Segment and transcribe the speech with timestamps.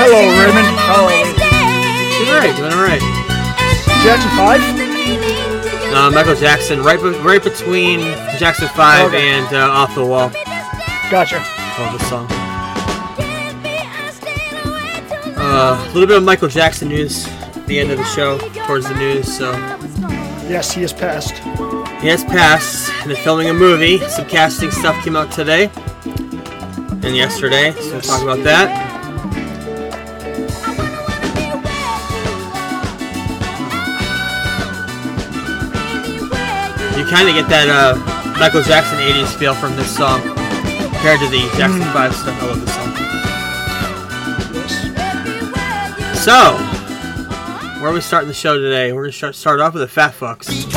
[0.00, 0.12] poppin'?
[0.12, 0.68] Hello, Raymond.
[0.80, 1.28] How are you?
[2.18, 3.02] Doing alright, doing alright.
[4.02, 5.94] Jackson 5?
[5.94, 8.00] Uh, Michael Jackson, right, be- right between
[8.38, 9.28] Jackson 5 Okay.
[9.30, 10.30] and uh, Off the Wall.
[11.10, 11.44] Gotcha.
[11.78, 12.26] Love this song.
[15.36, 18.86] Uh, a little bit of Michael Jackson news at the end of the show, towards
[18.88, 19.36] the news.
[19.36, 19.52] So
[20.48, 21.32] Yes, he has passed.
[22.00, 23.98] he has passed, and they're filming a movie.
[24.08, 25.70] Some casting stuff came out today
[27.02, 28.89] and yesterday, so we'll talk about that.
[37.10, 37.96] Kind of get that uh,
[38.38, 42.40] Michael Jackson 80s feel from this song compared to the Jackson 5 stuff.
[42.40, 42.90] I love this song.
[46.14, 48.92] So, where are we starting the show today?
[48.92, 50.69] We're going to start, start off with the Fat Fucks.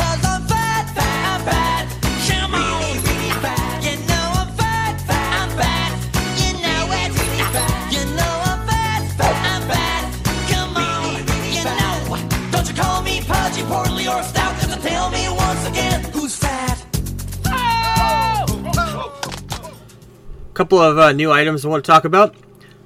[20.54, 22.34] Couple of uh, new items I want to talk about.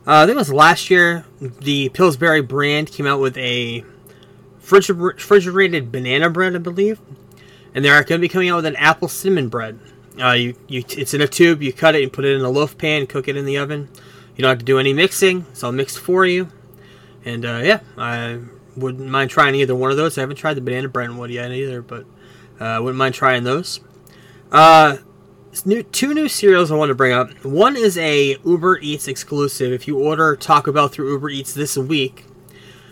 [0.07, 3.85] Uh, I think it was last year the Pillsbury brand came out with a
[4.73, 6.99] refrigerated banana bread, I believe,
[7.75, 9.79] and they're going to be coming out with an apple cinnamon bread.
[10.21, 11.63] Uh, you, you, it's in a tube.
[11.63, 13.89] You cut it and put it in a loaf pan, cook it in the oven.
[14.35, 15.47] You don't have to do any mixing.
[15.51, 16.49] It's all mixed for you.
[17.25, 18.41] And uh, yeah, I
[18.77, 20.17] wouldn't mind trying either one of those.
[20.17, 22.07] I haven't tried the banana bread one yet either, but
[22.61, 23.81] uh, I wouldn't mind trying those.
[24.51, 24.97] Uh,
[25.67, 27.31] new, two new cereals I want to bring up.
[27.45, 29.73] One is a Uber Eats exclusive.
[29.73, 32.25] If you order Taco Bell through Uber Eats this week,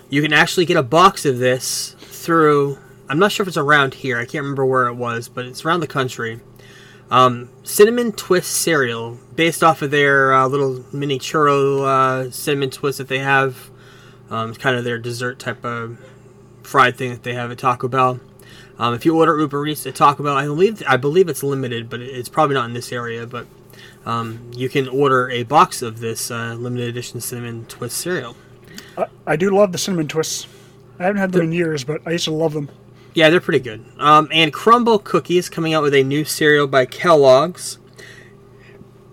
[0.08, 2.78] you can actually get a box of this through.
[3.08, 4.18] I'm not sure if it's around here.
[4.18, 6.40] I can't remember where it was, but it's around the country.
[7.10, 12.98] Um, cinnamon twist cereal, based off of their uh, little mini churro uh, cinnamon twist
[12.98, 13.70] that they have.
[14.28, 15.98] Um, it's kind of their dessert type of
[16.62, 18.18] fried thing that they have at Taco Bell.
[18.78, 21.88] Um, if you order Uber Eats at Taco Bell, I believe I believe it's limited,
[21.88, 23.26] but it's probably not in this area.
[23.26, 23.46] But
[24.04, 28.36] um, you can order a box of this uh, limited edition cinnamon twist cereal.
[28.96, 30.46] I, I do love the cinnamon twists.
[30.98, 32.70] I haven't had them in years, but I used to love them.
[33.14, 33.84] Yeah, they're pretty good.
[33.98, 37.78] Um, and Crumbl Cookies coming out with a new cereal by Kellogg's.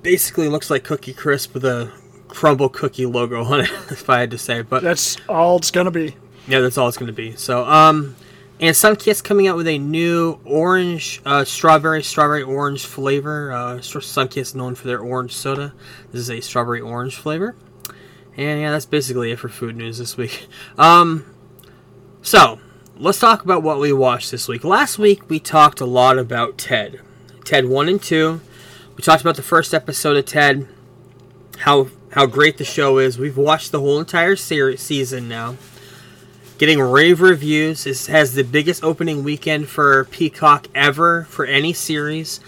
[0.02, 1.92] Basically, looks like Cookie Crisp with a
[2.28, 4.62] Crumbl Cookie logo on it, if I had to say.
[4.62, 6.16] But That's all it's gonna be.
[6.48, 7.36] Yeah, that's all it's going to be.
[7.36, 8.16] So, um,
[8.64, 13.52] and Sunkist coming out with a new orange, uh, strawberry, strawberry orange flavor.
[13.52, 15.74] Uh, Sunkist known for their orange soda.
[16.14, 17.58] This is a strawberry orange flavor.
[18.38, 20.48] And yeah, that's basically it for food news this week.
[20.78, 21.26] Um,
[22.22, 22.58] so
[22.96, 24.64] let's talk about what we watched this week.
[24.64, 27.02] Last week we talked a lot about Ted,
[27.44, 28.40] Ted one and two.
[28.96, 30.70] We talked about the first episode of Ted,
[31.58, 33.20] how how great the show is.
[33.20, 35.58] We've watched the whole entire series season now
[36.64, 37.84] getting rave reviews.
[37.84, 42.40] This has the biggest opening weekend for Peacock ever for any series.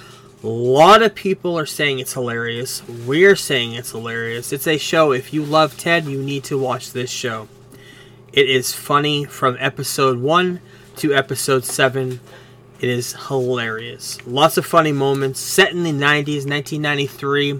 [0.42, 2.82] A lot of people are saying it's hilarious.
[2.88, 4.54] We're saying it's hilarious.
[4.54, 5.12] It's a show.
[5.12, 7.50] If you love Ted, you need to watch this show.
[8.32, 10.62] It is funny from episode 1
[10.96, 12.22] to episode 7.
[12.80, 14.26] It is hilarious.
[14.26, 15.42] Lots of funny moments.
[15.42, 17.60] Set in the 90s, 1993.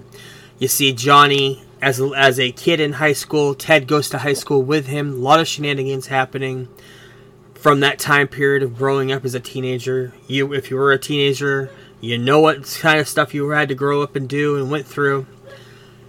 [0.58, 3.54] You see Johnny as a, as a kid in high school.
[3.54, 5.12] Ted goes to high school with him.
[5.12, 6.68] A lot of shenanigans happening
[7.54, 10.12] from that time period of growing up as a teenager.
[10.26, 11.70] You, if you were a teenager,
[12.00, 14.86] you know what kind of stuff you had to grow up and do and went
[14.86, 15.26] through.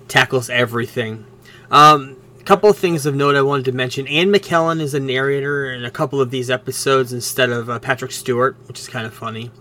[0.08, 1.26] Tackles everything.
[1.72, 4.08] Um, a couple of things of note I wanted to mention.
[4.08, 8.12] Ian McKellen is a narrator in a couple of these episodes instead of uh, Patrick
[8.12, 9.52] Stewart, which is kind of funny.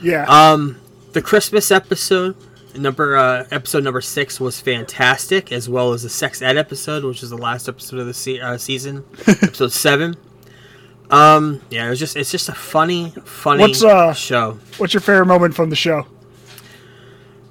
[0.00, 0.24] Yeah.
[0.24, 0.80] Um,
[1.12, 2.36] the Christmas episode,
[2.76, 7.22] number uh, episode number six, was fantastic, as well as the sex ed episode, which
[7.22, 10.16] is the last episode of the se- uh, season, episode seven.
[11.10, 14.58] Um, yeah, it was just it's just a funny, funny What's, uh, show.
[14.78, 16.06] What's your favorite moment from the show?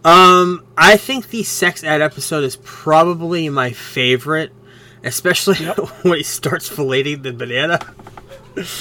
[0.04, 4.52] Um, I think the sex ed episode is probably my favorite,
[5.04, 5.56] especially
[6.02, 7.80] when he starts filleting the banana.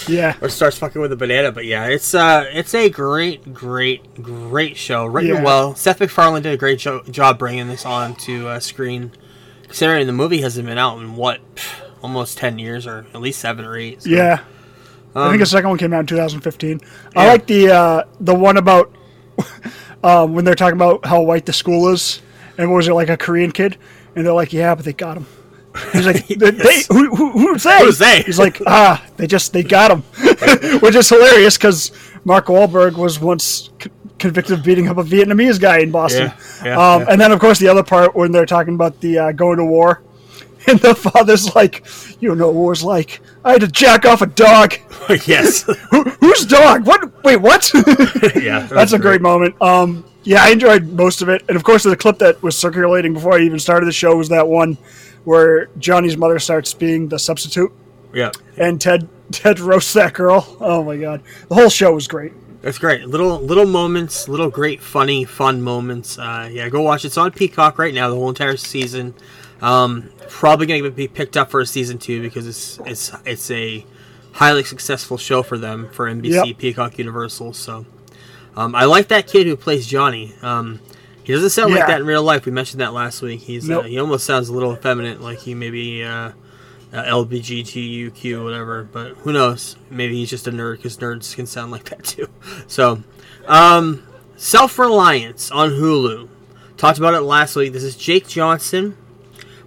[0.08, 0.36] Yeah.
[0.42, 1.52] or starts fucking with a banana.
[1.52, 5.06] But yeah, it's uh, it's a great, great, great show.
[5.06, 5.42] Written Yeah.
[5.42, 5.74] well.
[5.74, 9.12] Seth MacFarlane did a great jo- job bringing this on to uh, screen.
[9.64, 13.40] Considering the movie hasn't been out in what, pff, almost ten years, or at least
[13.40, 14.02] seven or eight.
[14.02, 14.40] so- Yeah.
[15.14, 16.80] I Um, think the second one came out in 2015.
[17.16, 18.94] I like the uh, the one about
[20.04, 22.20] um, when they're talking about how white the school is,
[22.58, 23.76] and what was it like a Korean kid,
[24.16, 25.26] and they're like, "Yeah, but they got him."
[25.92, 26.86] He's like, they, Yes.
[26.86, 27.78] they, who, who, who's they?
[27.78, 28.22] Who's they?
[28.22, 30.00] He's like, ah, they just they got him,
[30.80, 31.92] which is hilarious because
[32.24, 36.32] Mark Wahlberg was once c- convicted of beating up a Vietnamese guy in Boston.
[36.62, 36.64] Yeah.
[36.64, 37.06] Yeah, um, yeah.
[37.10, 39.64] And then, of course, the other part when they're talking about the uh, going to
[39.64, 40.02] war,
[40.68, 41.84] and the father's like,
[42.20, 43.20] "You know what war's like.
[43.44, 44.74] I had to jack off a dog.
[45.26, 45.62] yes.
[45.90, 46.86] Who, whose dog?
[46.86, 47.24] What?
[47.24, 48.60] Wait, what?" yeah.
[48.60, 49.60] that That's a great moment.
[49.60, 53.12] Um, yeah, I enjoyed most of it, and of course, the clip that was circulating
[53.14, 54.78] before I even started the show was that one
[55.24, 57.72] where Johnny's mother starts being the substitute,
[58.12, 58.30] Yeah.
[58.56, 60.56] and Ted Ted roasts that girl.
[60.60, 62.32] Oh my god, the whole show was great.
[62.62, 63.06] That's great.
[63.08, 66.18] Little little moments, little great, funny, fun moments.
[66.18, 67.08] Uh, yeah, go watch it.
[67.08, 69.14] It's on Peacock right now, the whole entire season.
[69.60, 73.50] Um, probably going to be picked up for a season two because it's it's it's
[73.50, 73.84] a
[74.32, 76.58] highly successful show for them for NBC, Yep.
[76.58, 77.52] Peacock, Universal.
[77.54, 77.84] So
[78.56, 80.34] um, I like that kid who plays Johnny.
[80.42, 80.80] Um,
[81.24, 82.46] he doesn't sound like that in real life.
[82.46, 83.40] We mentioned that last week.
[83.40, 86.32] He's uh, he almost sounds a little effeminate, like he maybe uh,
[86.92, 88.84] uh, LBGTUQ whatever.
[88.84, 89.76] But who knows?
[89.90, 92.28] Maybe he's just a nerd because nerds can sound like that too.
[92.66, 93.02] So,
[93.46, 96.28] um, Self Reliance on Hulu.
[96.76, 97.72] Talked about it last week.
[97.72, 98.96] This is Jake Johnson.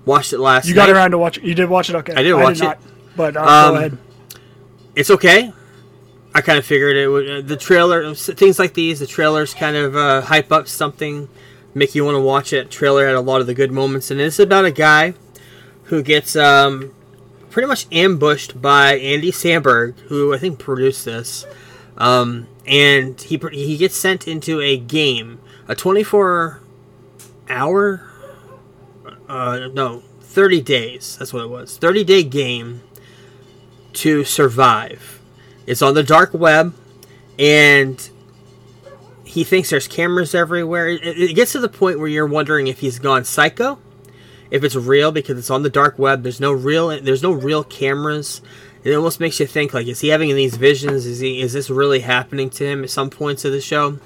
[0.03, 0.65] Watched it last.
[0.65, 0.69] Week.
[0.71, 0.95] You got night.
[0.95, 1.43] around to watch it.
[1.43, 2.13] You did watch it, okay?
[2.13, 2.63] I did watch it.
[2.63, 2.79] not,
[3.15, 3.97] but uh, Um, go ahead.
[4.95, 5.53] It's okay.
[6.35, 7.29] I kind of figured it would.
[7.29, 11.29] Uh, the trailer, things like these, the trailers kind of uh, hype up something,
[11.73, 12.69] make you want to watch it.
[12.69, 15.13] Trailer had a lot of the good moments, and it's about a guy
[15.85, 16.93] who gets um,
[17.49, 21.45] pretty much ambushed by Andy Samberg, who I think produced this,
[21.97, 25.39] um, and he he gets sent into a game,
[25.69, 26.59] a 24
[27.47, 28.11] hour,
[29.29, 31.15] uh, no, 30 days.
[31.17, 31.77] That's what it was.
[31.77, 32.81] 30 day game
[33.93, 35.14] to survive.
[35.65, 36.73] It's on the dark web,
[37.39, 38.09] and
[39.23, 40.87] he thinks there's cameras everywhere.
[40.87, 43.79] It, it gets to the point where you're wondering if he's gone psycho,
[44.51, 46.23] if it's real because it's on the dark web.
[46.23, 48.41] There's no real, there's no real cameras.
[48.83, 51.07] It almost makes you think like, is he having these visions?
[51.07, 53.99] Is he, is this really happening to him at some points of the show?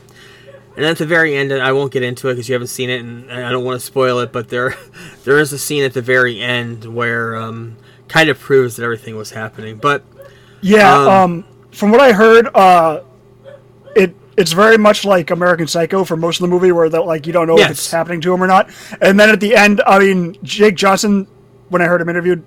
[0.77, 3.01] And at the very end, I won't get into it because you haven't seen it,
[3.01, 4.31] and I don't want to spoil it.
[4.31, 4.75] But there,
[5.25, 7.75] there is a scene at the very end where um,
[8.07, 9.77] kind of proves that everything was happening.
[9.77, 10.03] But
[10.61, 13.01] Yeah, um, um, from what I heard, uh,
[13.95, 17.27] it it's very much like American Psycho for most of the movie, where that like
[17.27, 17.65] you don't know Yes.
[17.65, 18.69] if it's happening to him or not.
[19.01, 21.27] And then at the end, I mean, Jake Johnson,
[21.69, 22.43] when I heard him interviewed,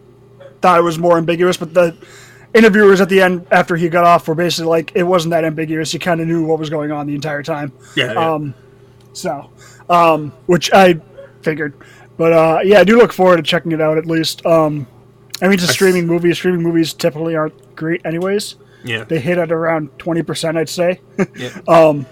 [0.61, 1.95] thought it was more ambiguous, but the
[2.55, 5.93] interviewers at the end after he got off were basically like it wasn't that ambiguous.
[5.95, 7.73] You kind of knew what was going on the entire time.
[7.97, 8.33] yeah, yeah.
[8.35, 8.55] Um,
[9.15, 9.51] so,
[9.91, 11.01] um, which I
[11.43, 11.75] figured,
[12.17, 14.45] but uh, yeah, I do look forward to checking it out at least.
[14.47, 14.87] Um,
[15.41, 16.33] I mean, it's a streaming movie.
[16.35, 18.57] Streaming movies typically aren't great, anyways.
[18.85, 19.05] yeah.
[19.05, 21.01] They hit at around twenty percent, I'd say.
[21.37, 21.59] Yeah.
[21.69, 22.07] Um,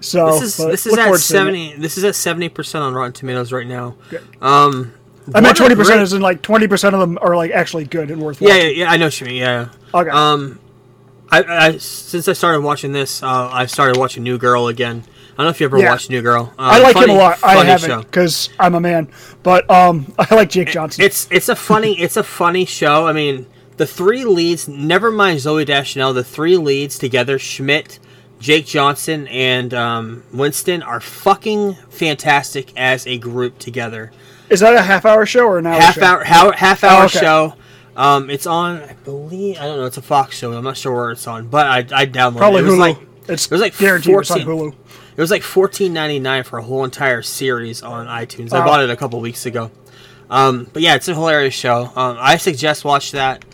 [0.00, 1.44] so This is this is at forward to seeing it.
[1.44, 1.76] seventy.
[1.76, 3.94] This is at seventy percent on Rotten Tomatoes right now.
[4.10, 4.22] Good.
[4.40, 4.92] Um,
[5.34, 7.84] I meant twenty percent great- is in like twenty percent of them are like actually
[7.84, 8.62] good and worth Yeah, watching.
[8.66, 8.90] yeah, yeah.
[8.90, 9.36] I know what you mean.
[9.36, 9.68] Yeah.
[9.94, 10.10] Okay.
[10.10, 10.58] Um,
[11.30, 15.04] I, I since I started watching this, uh, I started watching New Girl again.
[15.06, 15.90] I don't know if you ever Yeah.
[15.90, 16.52] watched New Girl.
[16.58, 17.38] Uh, I like funny- him a lot.
[17.42, 18.02] I funny haven't show.
[18.02, 19.08] because I'm a man,
[19.44, 21.04] but um, I like Jake Johnson.
[21.04, 23.06] It's it's a funny it's a funny show.
[23.06, 27.98] I mean, the three leads, never mind Zooey Deschanel, the three leads together, Schmidt,
[28.40, 34.10] Jake Johnson, and um, Winston are fucking fantastic as a group together.
[34.50, 35.80] Is that a half hour show or an hour?
[35.80, 36.02] half show?
[36.04, 37.18] hour how, half hour Oh, okay.
[37.20, 37.54] show.
[37.96, 38.82] Um, it's on.
[38.82, 39.86] I believe I don't know.
[39.86, 40.52] It's a Fox show.
[40.52, 42.64] I'm not sure where it's on, but I I downloaded Probably it.
[42.64, 42.78] It was Hulu.
[42.78, 42.98] like
[43.28, 44.74] it's it was like guaranteed it's on Hulu.
[45.16, 48.52] it was like fourteen ninety nine for a whole entire series on iTunes.
[48.52, 49.70] I bought it a couple weeks ago.
[50.30, 51.90] Um, but yeah, it's a hilarious show.
[51.94, 53.44] Um, I suggest watch that.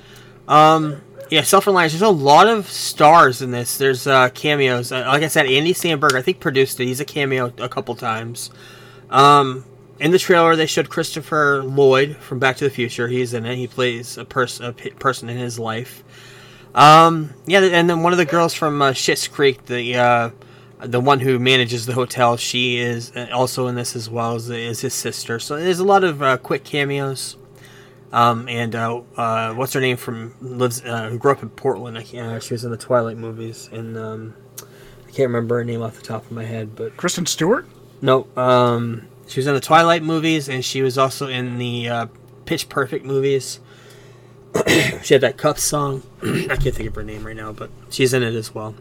[0.48, 1.92] Um, yeah, Self Reliance.
[1.92, 3.76] There's a lot of stars in this.
[3.76, 4.90] There's uh, cameos.
[4.90, 6.86] Uh, like I said, Andy Samberg, I think produced it.
[6.86, 8.50] He's a cameo a couple times.
[9.10, 9.64] Um,
[10.00, 13.08] in the trailer, they showed Christopher Lloyd from Back to the Future.
[13.08, 13.56] He's in it.
[13.56, 16.02] He plays a person, a person in his life.
[16.74, 18.94] Um, yeah, and then one of the girls from uh,
[19.32, 20.30] Creek, the uh,
[20.80, 24.48] the one who manages the hotel, she is uh, also in this as well as
[24.48, 25.38] is his sister.
[25.40, 27.36] So there's a lot of uh, quick cameos.
[28.12, 31.98] Um, and uh, uh, what's her name from lives uh, grew up in Portland?
[31.98, 32.26] I can't.
[32.28, 35.96] Uh, she was in the Twilight movies, and um, I can't remember her name off
[35.96, 37.66] the top of my head, but Kristen Stewart.
[38.00, 42.06] no, um, she was in the Twilight movies, and she was also in the uh,
[42.46, 43.60] Pitch Perfect movies.
[45.02, 46.02] she had that Cup song.
[46.22, 48.74] I can't think of her name right now, but she's in it as well.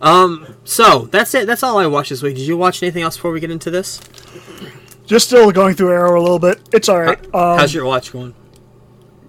[0.00, 1.46] Um, so that's it.
[1.46, 2.36] That's all I watched this week.
[2.36, 4.00] Did you watch anything else before we get into this?
[5.06, 6.60] Just still going through Arrow a little bit.
[6.72, 7.18] It's all right.
[7.34, 8.34] Um, How's your watch going?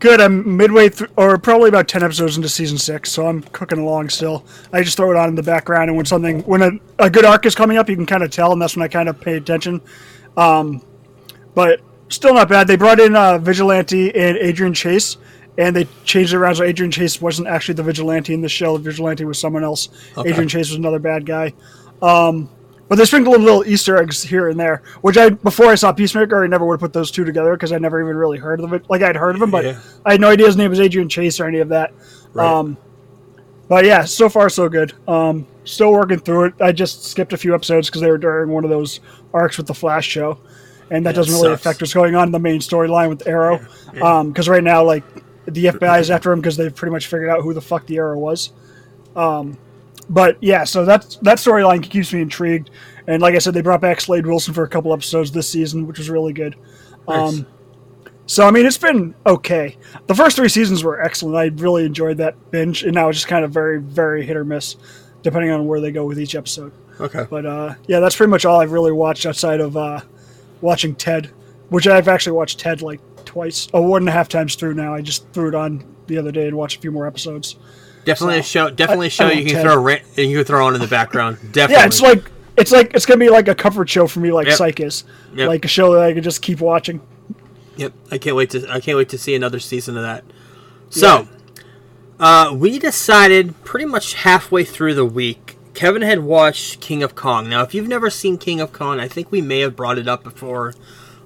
[0.04, 0.20] good.
[0.20, 4.10] I'm midway through, or probably about ten episodes into season six, so I'm cooking along
[4.10, 4.46] still.
[4.74, 7.24] I just throw it on in the background, and when something, when a, a good
[7.24, 9.20] arc is coming up, you can kind of tell, and that's when I kind of
[9.20, 9.82] pay attention.
[10.36, 10.84] Um,
[11.56, 12.68] but still not bad.
[12.68, 15.16] They brought in uh, Vigilante and Adrian Chase,
[15.58, 18.78] and they changed it around so Adrian Chase wasn't actually the Vigilante in the show.
[18.78, 19.88] The Vigilante was someone else.
[20.18, 20.30] Okay.
[20.30, 21.54] Adrian Chase was another bad guy.
[22.02, 22.50] Um,
[22.90, 25.92] But they sprinkle in little Easter eggs here and there, which I before I saw
[25.94, 28.60] Peacemaker, I never would have put those two together because I never even really heard
[28.60, 28.86] of it.
[28.90, 29.80] Like I'd heard of him, but Yeah.
[30.06, 31.94] I had no idea his name was Adrian Chase or any of that.
[32.34, 32.46] Right.
[32.46, 32.78] Um,
[33.70, 34.94] but yeah, so far so good.
[35.08, 36.54] Um, still working through it.
[36.60, 39.00] I just skipped a few episodes because they were during one of those
[39.34, 40.38] arcs with the Flash show,
[40.92, 41.62] and that Yeah, doesn't really sucks.
[41.62, 43.60] affect what's going on in the main storyline with Arrow.
[44.28, 45.04] Because right now, like
[45.46, 47.98] the FBI is after him because they've pretty much figured out who the fuck the
[47.98, 48.52] Arrow was.
[49.16, 49.58] Um,
[50.10, 52.70] but yeah, so that that storyline keeps me intrigued.
[53.08, 55.88] And like I said, they brought back Slade Wilson for a couple episodes this season,
[55.88, 56.56] which was really good.
[57.08, 57.40] Nice.
[57.40, 57.48] Um,
[58.26, 59.78] so I mean, it's been okay.
[60.08, 61.36] The first three seasons were excellent.
[61.36, 64.46] I really enjoyed that binge, and now it's just kind of very, very hit or
[64.46, 64.78] miss,
[65.22, 66.72] depending on where they go with each episode.
[67.00, 67.26] okay.
[67.30, 70.00] But uh, yeah, that's pretty much all I've really watched outside of uh,
[70.62, 71.32] watching Ted,
[71.70, 74.94] which I've actually watched Ted like twice, oh, one and a half times through now.
[74.94, 77.58] I just threw it on the other day and watched a few more episodes.
[78.06, 78.70] Definitely a show.
[78.70, 79.64] Definitely I- a show you can Ted.
[79.64, 81.38] throw ra- you can throw on in the background.
[81.52, 81.76] Definitely.
[81.82, 82.24] Yeah, it's like
[82.58, 84.58] it's like it's gonna be like a comfort show for me, like Yep.
[84.58, 85.04] Psych is,
[85.36, 85.48] Yep.
[85.48, 87.02] like a show that I can just keep watching.
[87.78, 90.24] Yep, I can't wait to I can't wait to see another season of that.
[90.90, 91.28] So,
[92.20, 95.58] uh, we decided pretty much halfway through the week.
[95.74, 97.50] Kevin had watched King of Kong.
[97.50, 100.08] Now, if you've never seen King of Kong, I think we may have brought it
[100.08, 100.76] up before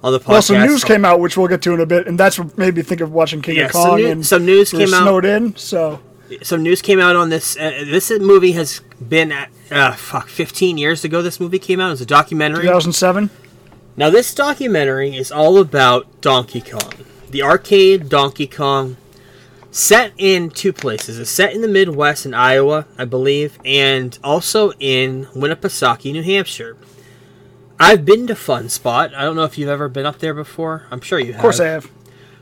[0.02, 0.28] on the podcast.
[0.28, 2.56] Well, some news came out, which we'll get to in a bit, and that's what
[2.56, 3.96] made me think of watching King Yeah, of some Kong.
[3.98, 5.02] new- and some news came out.
[5.02, 6.00] snowed in, so
[6.42, 7.56] Some news came out on this.
[7.56, 11.22] Uh, this movie has been at, uh, fuck 15 years ago.
[11.22, 11.88] This movie came out.
[11.88, 12.62] It was a documentary.
[12.62, 13.30] 2007.
[13.96, 16.92] Now, this documentary is all about Donkey Kong,
[17.30, 18.96] the arcade Donkey Kong,
[19.70, 21.18] set in two places.
[21.18, 26.76] It's set in the Midwest in Iowa, I believe, and also in Winnipesaukee, New Hampshire.
[27.80, 29.12] I've been to Fun Spot.
[29.14, 30.86] I don't know if you've ever been up there before.
[30.90, 31.36] I'm sure you have.
[31.36, 31.90] Of course, I have.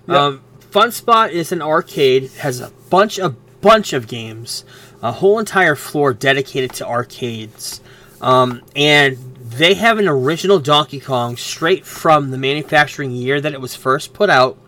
[0.09, 2.31] Um, Fun Spot is an arcade.
[2.39, 4.65] Has a bunch a bunch of games,
[5.03, 7.81] a whole entire floor dedicated to arcades,
[8.21, 13.61] um, and they have an original Donkey Kong straight from the manufacturing year that it
[13.61, 14.59] was first put out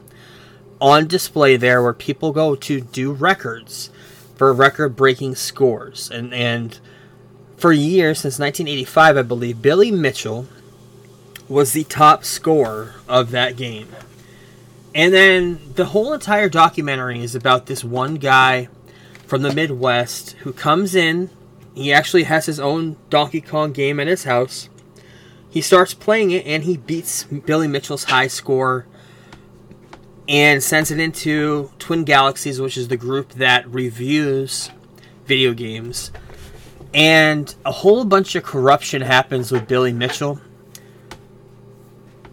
[0.81, 3.91] on display there, where people go to do records
[4.37, 6.79] for record-breaking scores, and and
[7.57, 10.47] for years since 1985, I believe Billy Mitchell
[11.49, 13.89] was the top scorer of that game.
[14.95, 18.69] And then the whole entire documentary is about this one guy
[19.29, 21.29] from the Midwest who comes in.
[21.75, 24.71] He actually has his own Donkey Kong game at his house.
[25.51, 28.87] He starts playing it and he beats Billy Mitchell's high score
[30.29, 34.71] and sends it into Twin Galaxies, which is the group that reviews
[35.27, 36.11] video games.
[36.95, 40.41] And a whole bunch of corruption happens with Billy Mitchell.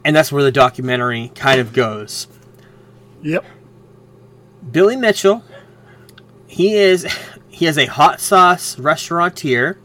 [0.05, 2.27] And that's where the documentary kind of goes.
[3.21, 3.43] Yep.
[4.71, 5.43] Billy Mitchell,
[6.55, 7.05] he is
[7.50, 9.77] he is a hot sauce restaurateur.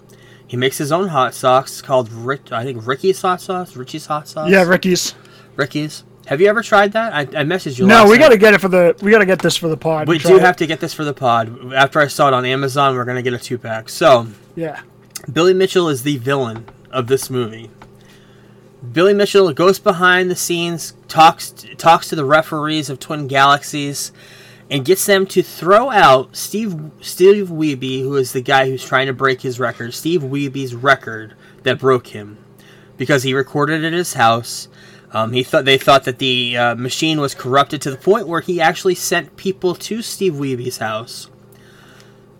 [0.46, 4.06] He makes his own hot sauce It's called Rick, I think Ricky's hot sauce, Richie's
[4.06, 4.48] hot sauce.
[4.50, 5.14] Yeah, Ricky's.
[5.56, 6.04] Ricky's.
[6.26, 7.12] Have you ever tried that?
[7.12, 7.88] I, I messaged you.
[7.88, 8.96] No, last we got to get it for the.
[9.02, 10.06] We got to get this for the pod.
[10.06, 10.42] We do it.
[10.42, 11.74] have to get this for the pod.
[11.74, 13.88] After I saw it on Amazon, we're gonna get a two pack.
[13.88, 14.80] So Yeah.
[15.32, 17.68] Billy Mitchell is the villain of this movie.
[18.92, 24.12] Billy Mitchell goes behind the scenes, talks talks to the referees of Twin Galaxies,
[24.70, 29.08] and gets them to throw out Steve Steve Wiebe, who is the guy who's trying
[29.08, 29.92] to break his record.
[29.92, 31.34] Steve Wiebe's record
[31.64, 32.38] that broke him
[32.96, 34.68] because he recorded it at his house.
[35.12, 38.40] Um, he thought they thought that the uh, machine was corrupted to the point where
[38.40, 41.28] he actually sent people to Steve Wiebe's house,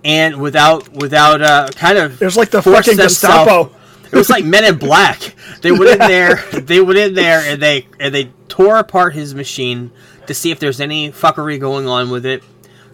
[0.04, 3.72] and without without uh, kind of It was like the fucking Gestapo.
[4.04, 5.34] it was like Men in Black.
[5.62, 6.44] They went in there.
[6.52, 9.90] They went in there and they and they tore apart his machine
[10.30, 12.44] to see if there's any fuckery going on with it.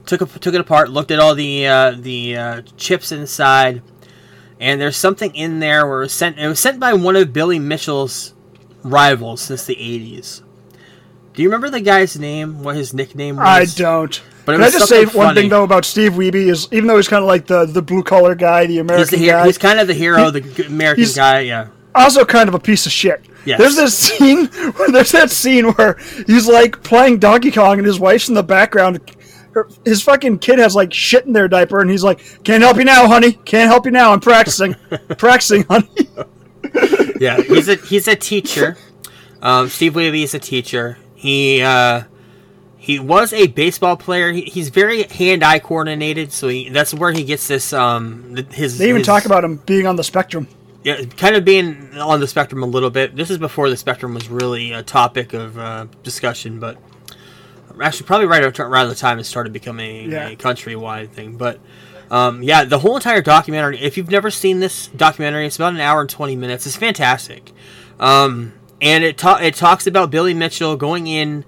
[0.06, 0.88] Took it, took it apart.
[0.88, 3.82] Looked at all the uh, the uh, chips inside,
[4.58, 6.38] and there's something in there where it was sent.
[6.38, 8.32] It was sent by one of Billy Mitchell's
[8.82, 10.42] rivals since the '80s.
[11.34, 12.62] Do you remember the guy's name?
[12.62, 13.44] What his nickname was?
[13.46, 14.22] I don't.
[14.46, 16.96] But Can I just say something one thing though about Steve Wiebe is even though
[16.96, 19.46] he's kind of like the the blue collar guy, the He's, American the hero, guy,
[19.46, 21.40] he's kind of the hero, the American guy.
[21.40, 21.68] Yeah.
[21.94, 23.26] also kind of a piece of shit.
[23.46, 23.58] Yes.
[23.60, 25.94] There's this scene where there's that scene where
[26.26, 29.00] he's like playing Donkey Kong and his wife's in the background.
[29.52, 32.76] Her- His fucking kid has like shit in their diaper and he's like, "Can't help
[32.76, 33.32] you now, honey.
[33.32, 34.12] Can't help you now.
[34.12, 34.74] I'm practicing,
[35.16, 35.88] practicing, honey."
[37.20, 38.76] yeah, he's a he's a teacher.
[39.40, 40.98] Um, Steve Wiebe is a teacher.
[41.14, 42.02] He uh,
[42.76, 44.32] he was a baseball player.
[44.32, 47.72] He, he's very hand-eye coordinated, so he, that's where he gets this.
[47.72, 50.48] Um, his They even his- talk about him being on the spectrum.
[50.86, 53.16] Yeah, kind of being on the spectrum a little bit.
[53.16, 56.78] This is before the spectrum was really a topic of uh, discussion, but
[57.82, 60.28] actually probably right around the time it started becoming Yeah.
[60.28, 61.36] a countrywide thing.
[61.36, 61.58] But
[62.08, 63.80] Um, yeah, the whole entire documentary.
[63.80, 66.64] If you've never seen this documentary, it's about an hour and twenty minutes.
[66.64, 67.50] It's fantastic,
[67.98, 71.44] um, and it ta- it talks about Billy Mitchell going in,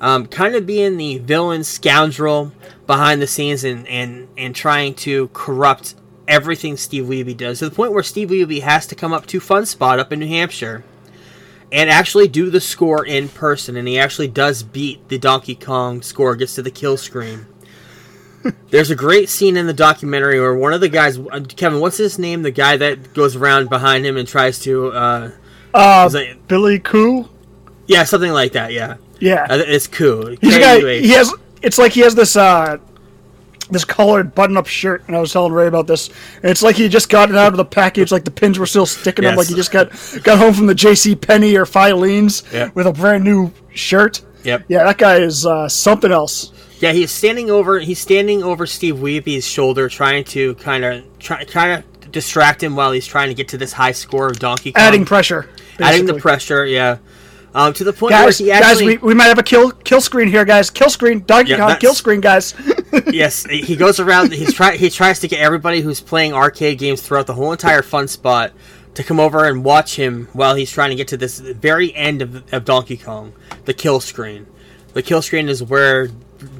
[0.00, 2.52] um, kind of being the villain scoundrel
[2.86, 5.94] behind the scenes and and and trying to corrupt
[6.30, 9.40] everything Steve Wiebe does to the point where Steve Wiebe has to come up to
[9.40, 10.84] Fun Spot up in New Hampshire
[11.72, 16.02] and actually do the score in person, and he actually does beat the Donkey Kong
[16.02, 17.46] score, gets to the kill screen.
[18.70, 21.98] There's a great scene in the documentary where one of the guys, uh, Kevin, what's
[21.98, 22.42] his name?
[22.42, 25.30] The guy that goes around behind him and tries to, uh,
[25.74, 26.08] Uh,
[26.48, 27.28] Billy Koo.
[27.86, 28.72] yeah, something like that.
[28.72, 30.34] Yeah, Yeah, Uh, it's cool.
[30.40, 30.80] he's a guy.
[31.00, 31.32] He has.
[31.62, 32.78] It's like he has this uh,
[33.70, 36.08] this colored button-up shirt, and I was telling Ray about this.
[36.42, 38.66] And it's like he just got it out of the package, like the pins were
[38.66, 39.38] still sticking up, Yes.
[39.38, 39.90] like he just got
[40.24, 41.14] got home from the J.C.
[41.16, 42.70] Penney or Filene's Yeah.
[42.74, 44.22] with a brand new shirt.
[44.44, 44.64] Yep.
[44.68, 46.52] Yeah, that guy is uh, something else.
[46.80, 47.78] Yeah, he's standing over.
[47.78, 52.74] He's standing over Steve Wiebe's shoulder, trying to kind of try, trying to distract him
[52.74, 54.82] while he's trying to get to this high score of Donkey Kong.
[54.82, 55.48] Adding pressure.
[55.78, 56.64] adding the pressure.
[56.64, 56.96] Yeah,
[57.54, 59.70] um, to the point Guys, where he guys, actually we, we might have a kill
[59.72, 60.70] kill screen here, guys.
[60.70, 62.54] Kill screen, Donkey Yeah, Kong, kill screen, guys.
[63.12, 64.32] yes, he goes around.
[64.32, 67.82] He's try he tries to get everybody who's playing arcade games throughout the whole entire
[67.82, 68.52] fun spot
[68.94, 72.22] to come over and watch him while he's trying to get to this very end
[72.22, 73.32] of, of Donkey Kong,
[73.64, 74.46] the kill screen.
[74.94, 76.08] The kill screen is where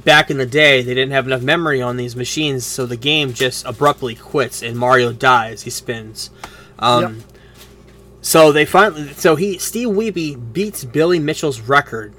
[0.05, 3.33] back in the day they didn't have enough memory on these machines, so the game
[3.33, 5.63] just abruptly quits and Mario dies.
[5.63, 6.31] He spins.
[6.79, 7.25] Um, Yep.
[8.23, 12.15] So they finally, so he Steve Wiebe beats Billy Mitchell's record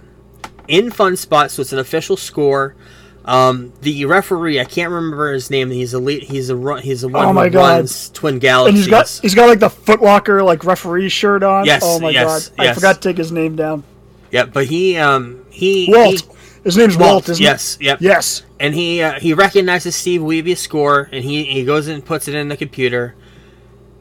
[0.68, 2.76] in Fun Spot, so it's an official score.
[3.24, 5.70] Um, the referee, I can't remember his name.
[5.70, 6.24] He's elite.
[6.24, 6.82] He's a run.
[6.82, 7.70] He's the one Oh my who God.
[7.78, 8.80] runs Twin and Galaxies.
[8.80, 11.66] he's got he's got like the Footlocker like referee shirt on.
[11.66, 13.84] Yes, Oh my yes, god, I forgot to take his name down.
[14.32, 16.22] yeah, but he um he Walt.
[16.22, 16.28] he-
[16.64, 18.02] his name's Walt, isn't yes, yep.
[18.02, 18.44] Yes.
[18.60, 22.36] and he uh, he recognizes Steve Wiebe's score, and he he goes and puts it
[22.36, 23.16] in the computer.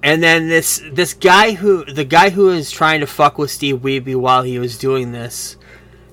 [0.02, 3.76] And then this this guy who the guy who is trying to fuck with Steve
[3.78, 5.56] Wiebe while he was doing this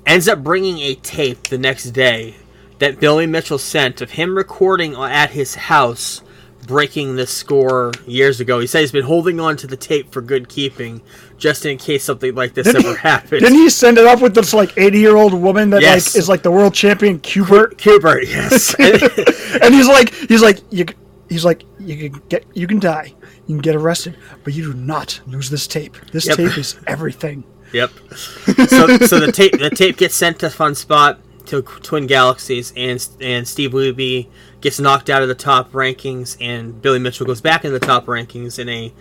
[0.06, 2.36] ends up bringing a tape the next day
[2.80, 6.22] that Billy Mitchell sent of him recording at his house
[6.68, 8.60] breaking the score years ago.
[8.60, 11.02] He said he's been holding on to the tape for good keeping
[11.38, 13.42] just in case something like this Didn't ever he, happens.
[13.42, 16.14] didn't he send it up with this like eighty year old woman that Yes.
[16.14, 17.78] like is like the world champion Q*bert?
[17.78, 18.76] Q*bert, yes.
[18.80, 20.86] and he's like he's like you
[21.30, 23.14] he's like you can get you can die
[23.48, 26.38] you can get arrested but you do not lose this tape this Yep.
[26.38, 27.92] tape is everything Yep.
[28.16, 33.06] So, so the tape the tape gets sent to Fun Spot to Twin Galaxies, and
[33.20, 34.28] and Steve Wiebe
[34.62, 38.06] gets knocked out of the top rankings, and Billy Mitchell goes back into the top
[38.06, 38.94] rankings in a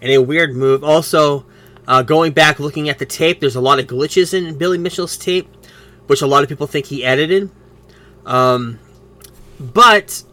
[0.00, 0.82] in a weird move.
[0.82, 1.46] Also,
[1.86, 5.16] uh, going back looking at the tape, there's a lot of glitches in Billy Mitchell's
[5.16, 5.48] tape,
[6.08, 7.48] which a lot of people think he edited.
[8.26, 8.80] Um,
[9.60, 10.24] but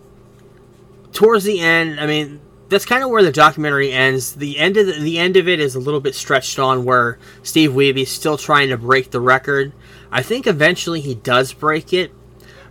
[1.15, 4.36] towards the end, I mean, that's kind of where the documentary ends.
[4.36, 7.17] The end of the, the end of it is a little bit stretched on, where
[7.41, 9.73] Steve Wiebe's still trying to break the record.
[10.12, 12.12] I think eventually he does break it.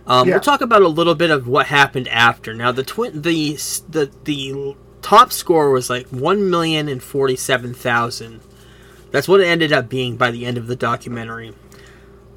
[0.07, 0.35] Um, Yeah.
[0.35, 2.53] We'll talk about a little bit of what happened after.
[2.53, 3.53] Now, the twin, the
[3.89, 8.41] the the top score was like one million and forty seven thousand.
[9.11, 11.53] That's what it ended up being by the end of the documentary.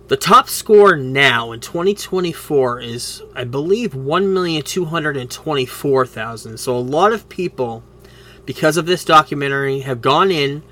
[0.09, 6.59] The top score now in 2024 is, I believe, 1,224,000.
[6.59, 7.83] So a lot of people,
[8.47, 10.63] because of this documentary, have gone in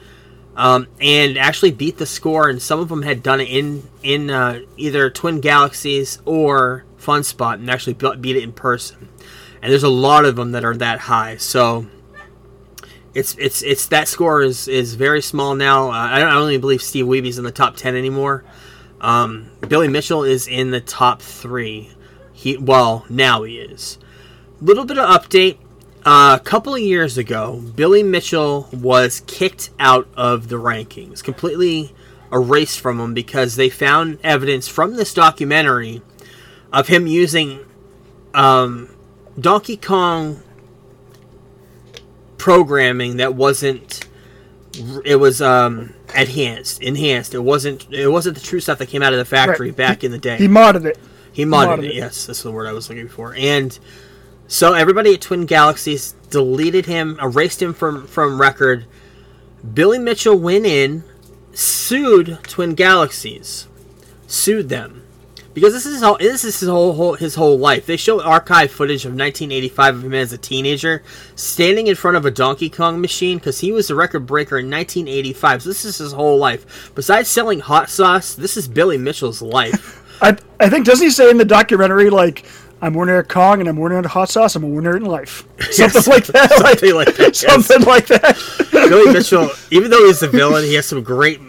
[0.57, 4.31] um, and actually beat the score, and some of them had done it in in
[4.31, 9.11] uh, either Twin Galaxies or Fun Spot, and actually beat it in person.
[9.61, 11.37] And there's a lot of them that are that high.
[11.37, 11.89] So
[13.13, 15.91] it's it's it's that score is is very small now.
[15.91, 18.43] Uh, I don't I believe Steve Wiebe's in the top ten anymore.
[19.01, 21.91] Um, Billy Mitchell is in the top three.
[22.33, 23.99] He well now he is.
[24.61, 25.59] Little bit of update.
[26.05, 31.93] Uh, a couple of years ago, Billy Mitchell was kicked out of the rankings, completely
[32.33, 36.03] erased from them because they found evidence from this documentary
[36.73, 37.59] of him using
[38.35, 38.89] um,
[39.39, 40.43] Donkey Kong
[42.39, 44.06] programming that wasn't
[45.05, 47.35] it was um enhanced enhanced.
[47.35, 49.77] It wasn't it wasn't the true stuff that came out of the factory Right.
[49.77, 50.37] back in the day.
[50.37, 50.99] he modded it.
[51.33, 51.95] He modded, modded it, it.
[51.97, 53.35] yes that's the word i was looking for.
[53.35, 53.79] And
[54.49, 58.85] so everybody at twin galaxies deleted him erased him from from record.
[59.75, 61.03] Billy mitchell went in
[61.53, 63.67] sued twin galaxies
[64.27, 65.03] sued them
[65.57, 67.87] because this is all this is his whole, whole his whole life.
[67.87, 71.03] They show archive footage of 1985 of him as a teenager
[71.35, 74.67] standing in front of a Donkey Kong machine because he was the record breaker in
[74.67, 75.63] 1985.
[75.63, 76.93] So this is his whole life.
[76.95, 80.03] Besides selling hot sauce, this is Billy Mitchell's life.
[80.23, 82.45] I, I think doesn't he say in the documentary like
[82.83, 84.57] I'm winner at Kong and I'm winner at hot sauce.
[84.57, 85.49] I'm a winner in life.
[85.71, 86.53] Something like that.
[86.53, 87.43] Something like that.
[87.43, 87.51] yes.
[87.51, 88.37] Something like that.
[88.73, 91.41] Billy Mitchell, even though he's a villain, he has some great,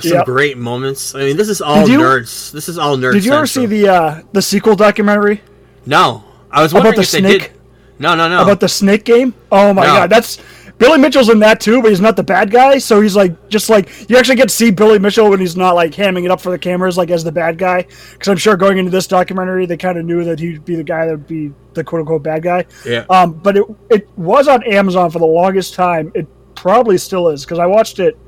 [0.00, 0.26] some Yep.
[0.26, 1.14] great moments.
[1.14, 2.50] I mean, this is all you- nerds.
[2.52, 3.12] This is all nerds.
[3.14, 5.40] Did you ever see the uh, the sequel documentary
[5.86, 7.42] No, I was wondering About the if they snake?
[7.42, 7.50] did.
[7.98, 8.42] No, no, no.
[8.42, 9.32] about the snake game?
[9.50, 9.94] Oh my No.
[9.94, 10.38] god, that's
[10.78, 12.76] Billy Mitchell's in that too, but he's not the bad guy.
[12.76, 15.74] So he's like just like you actually get to see Billy Mitchell when he's not
[15.74, 17.86] like hamming it up for the cameras like as the bad guy.
[18.12, 20.84] Because I'm sure going into this documentary, they kind of knew that he'd be the
[20.84, 22.66] guy that would be the quote unquote bad guy.
[22.84, 23.06] Yeah.
[23.08, 26.12] Um, but it it was on Amazon for the longest time.
[26.14, 28.18] It probably still is because I watched it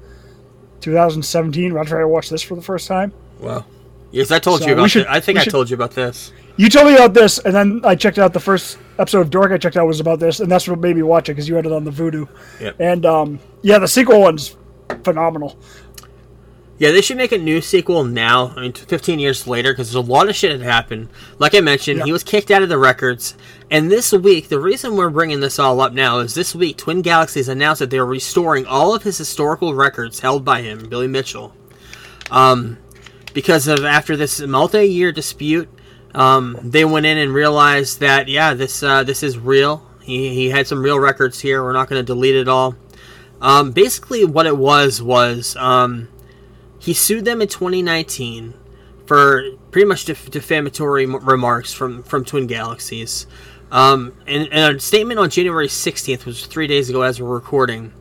[0.80, 3.12] 2017 right after I watched this for the first time.
[3.40, 3.66] Well,
[4.10, 4.90] yes, I told So you about.
[4.90, 6.32] should- I think I should- told you about this.
[6.56, 9.52] You told me about this, and then I checked out the first episode of Dork.
[9.52, 11.54] I checked out was about this, and that's what made me watch it because you
[11.54, 12.26] had it on the Vudu.
[12.60, 12.76] Yep.
[12.80, 14.56] And um, yeah, the sequel one's
[15.04, 15.56] phenomenal.
[16.78, 18.52] Yeah, they should make a new sequel now.
[18.56, 21.08] I mean, 15 years later, because there's a lot of shit that happened.
[21.40, 22.04] Like I mentioned, Yeah.
[22.04, 23.34] he was kicked out of the records.
[23.68, 27.02] And this week, the reason we're bringing this all up now is this week, Twin
[27.02, 31.52] Galaxies announced that they're restoring all of his historical records held by him, Billy Mitchell.
[32.30, 32.78] Um,
[33.34, 35.68] because of after this multi-year dispute,
[36.14, 39.84] um, they went in and realized that yeah, this uh, this is real.
[40.00, 41.62] He he had some real records here.
[41.62, 42.76] We're not going to delete it all.
[43.40, 45.56] Um, basically, what it was was.
[45.56, 46.08] Um,
[46.78, 48.54] he sued them in 2019
[49.06, 53.26] for pretty much def- defamatory m- remarks from, from Twin Galaxies.
[53.70, 57.28] Um, and, and a statement on January 16th, which was three days ago as we're
[57.28, 57.92] recording,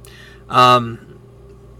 [0.49, 1.19] um,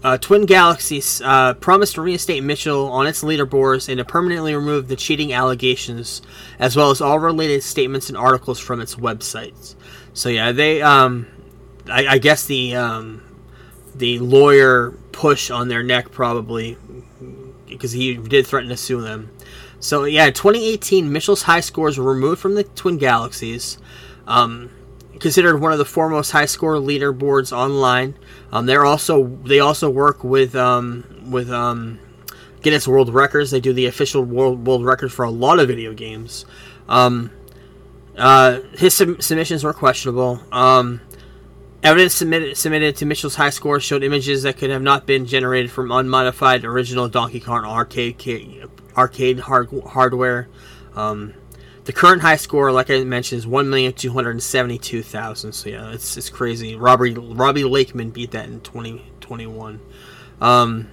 [0.02, 4.88] uh, Twin Galaxies uh, promised to reinstate Mitchell on its leaderboards and to permanently remove
[4.88, 6.22] the cheating allegations,
[6.58, 9.74] as well as all related statements and articles from its websites.
[10.12, 11.26] So yeah, they, um,
[11.90, 13.22] I, I guess the um,
[13.98, 16.76] the lawyer push on their neck probably
[17.66, 19.30] because he did threaten to sue them.
[19.80, 23.78] So yeah, 2018, Mitchell's high scores were removed from the Twin Galaxies.
[24.26, 24.70] Um,
[25.20, 28.14] considered one of the foremost high score leaderboards online.
[28.52, 31.98] Um, they're also they also work with um, with um,
[32.62, 33.50] Guinness World Records.
[33.50, 36.44] They do the official world world records for a lot of video games.
[36.88, 37.30] Um,
[38.16, 40.42] uh, his sub- submissions were questionable.
[40.50, 41.00] Um,
[41.80, 45.70] Evidence submitted, submitted to Mitchell's high score showed images that could have not been generated
[45.70, 50.48] from unmodified original Donkey Kong arcade arcade hard, hardware.
[50.96, 51.34] Um,
[51.84, 55.52] the current high score, like I mentioned, is one million two hundred seventy-two thousand.
[55.52, 56.74] So yeah, it's it's crazy.
[56.74, 59.80] Robbie Robbie Lakeman beat that in twenty twenty one.
[60.40, 60.90] Um,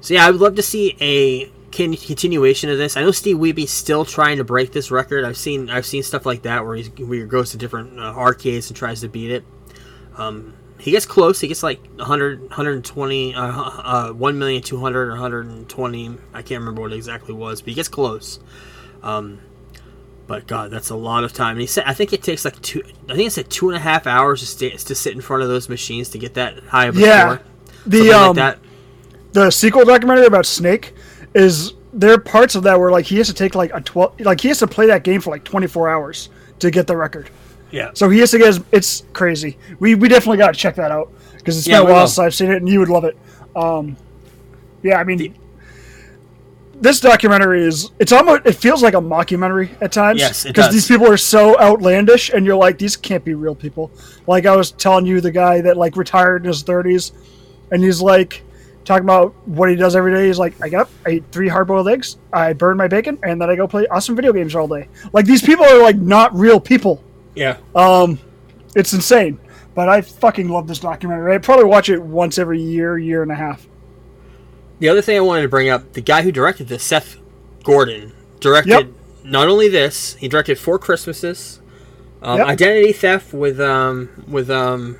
[0.00, 2.96] so yeah, I would love to see a con- continuation of this.
[2.96, 5.24] I know Steve Wiebe's still trying to break this record.
[5.24, 8.70] I've seen I've seen stuff like that where, where he goes to different uh, arcades
[8.70, 9.44] and tries to beat it.
[10.16, 11.40] Um, he gets close.
[11.40, 16.18] He gets like 100, 120, uh, uh, 1,200,000 or 120.
[16.34, 18.40] I can't remember what it exactly was, but he gets close.
[19.02, 19.40] Um,
[20.26, 21.52] but God, that's a lot of time.
[21.52, 22.82] And he said, I think it takes like two.
[23.08, 25.42] I think it said two and a half hours to stay, to sit in front
[25.42, 27.34] of those machines to get that high of a Yeah.
[27.36, 27.46] score.
[27.86, 28.58] The um, like that.
[29.32, 30.92] the sequel documentary about Snake
[31.34, 34.20] is there are parts of that where like he has to take like a 12
[34.20, 37.30] like he has to play that game for like 24 hours to get the record.
[37.70, 37.90] Yeah.
[37.94, 39.58] So he has to get his, it's crazy.
[39.78, 42.18] We we definitely got to check that out because it's Yeah, been a while since
[42.18, 43.16] I've seen it and you would love it.
[43.54, 43.96] Um
[44.82, 45.34] yeah, I mean
[46.78, 50.86] this documentary is it's almost it feels like a mockumentary at times Yes, because these
[50.86, 53.90] people are so outlandish and you're like these can't be real people.
[54.26, 57.12] Like I was telling you the guy that like retired in his 30s
[57.70, 58.42] and he's like
[58.84, 60.26] talking about what he does every day.
[60.26, 63.18] He's like, I get up, I eat three hard boiled eggs, I burn my bacon,
[63.22, 64.88] and then I go play awesome video games all day.
[65.12, 67.02] Like these people are like not real people.
[67.36, 67.58] Yeah.
[67.74, 68.18] Um,
[68.74, 69.38] it's insane.
[69.74, 71.34] But I fucking love this documentary.
[71.34, 73.66] I probably watch it once every year, year and a half.
[74.78, 77.16] The other thing I wanted to bring up, the guy who directed this, Seth
[77.62, 78.88] Gordon, directed Yep.
[79.24, 81.60] not only this, he directed Four Christmases,
[82.22, 82.46] um, Yep.
[82.48, 84.96] Identity Theft with um with um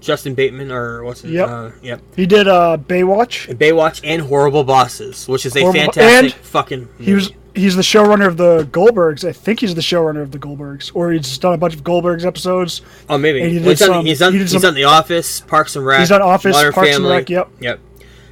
[0.00, 1.30] Justin Bateman or what's it?
[1.30, 1.48] Yep.
[1.48, 2.00] Uh, yep.
[2.14, 3.54] He did uh, Baywatch.
[3.58, 6.88] Baywatch and Horrible Bosses, which is a Horrible- fantastic fucking.
[6.98, 9.26] He was he's the showrunner of the Goldbergs.
[9.28, 12.24] I think he's the showrunner of the Goldbergs, or he's done a bunch of Goldbergs
[12.24, 12.82] episodes.
[13.08, 13.40] Oh, maybe.
[13.48, 14.32] he Well, he's, did done, he's done.
[14.32, 16.00] he he's some- done The Office, Parks and Rec.
[16.00, 17.16] He's done Office, Modern Parks and Family.
[17.16, 17.48] Rec, yep.
[17.60, 17.80] Yep.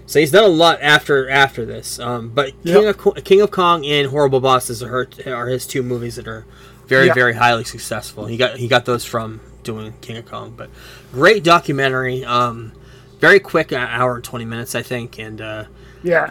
[0.07, 1.99] So he's done a lot after after this.
[1.99, 2.75] Um, but Yep.
[2.75, 6.29] King of King of Kong and Horrible Bosses are her, are his two movies that
[6.29, 6.45] are
[6.87, 7.15] very Yep.
[7.15, 8.27] very highly successful.
[8.27, 10.53] He got he got those from doing King of Kong.
[10.55, 10.69] But
[11.13, 12.23] great documentary.
[12.23, 12.73] Um,
[13.19, 15.19] very quick, an hour and twenty minutes, I think.
[15.19, 15.65] And uh,
[16.03, 16.31] Yeah,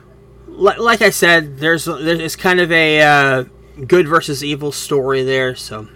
[0.54, 3.44] like I said, there's there's kind of a uh,
[3.88, 5.56] good versus evil story there.
[5.56, 5.88] So,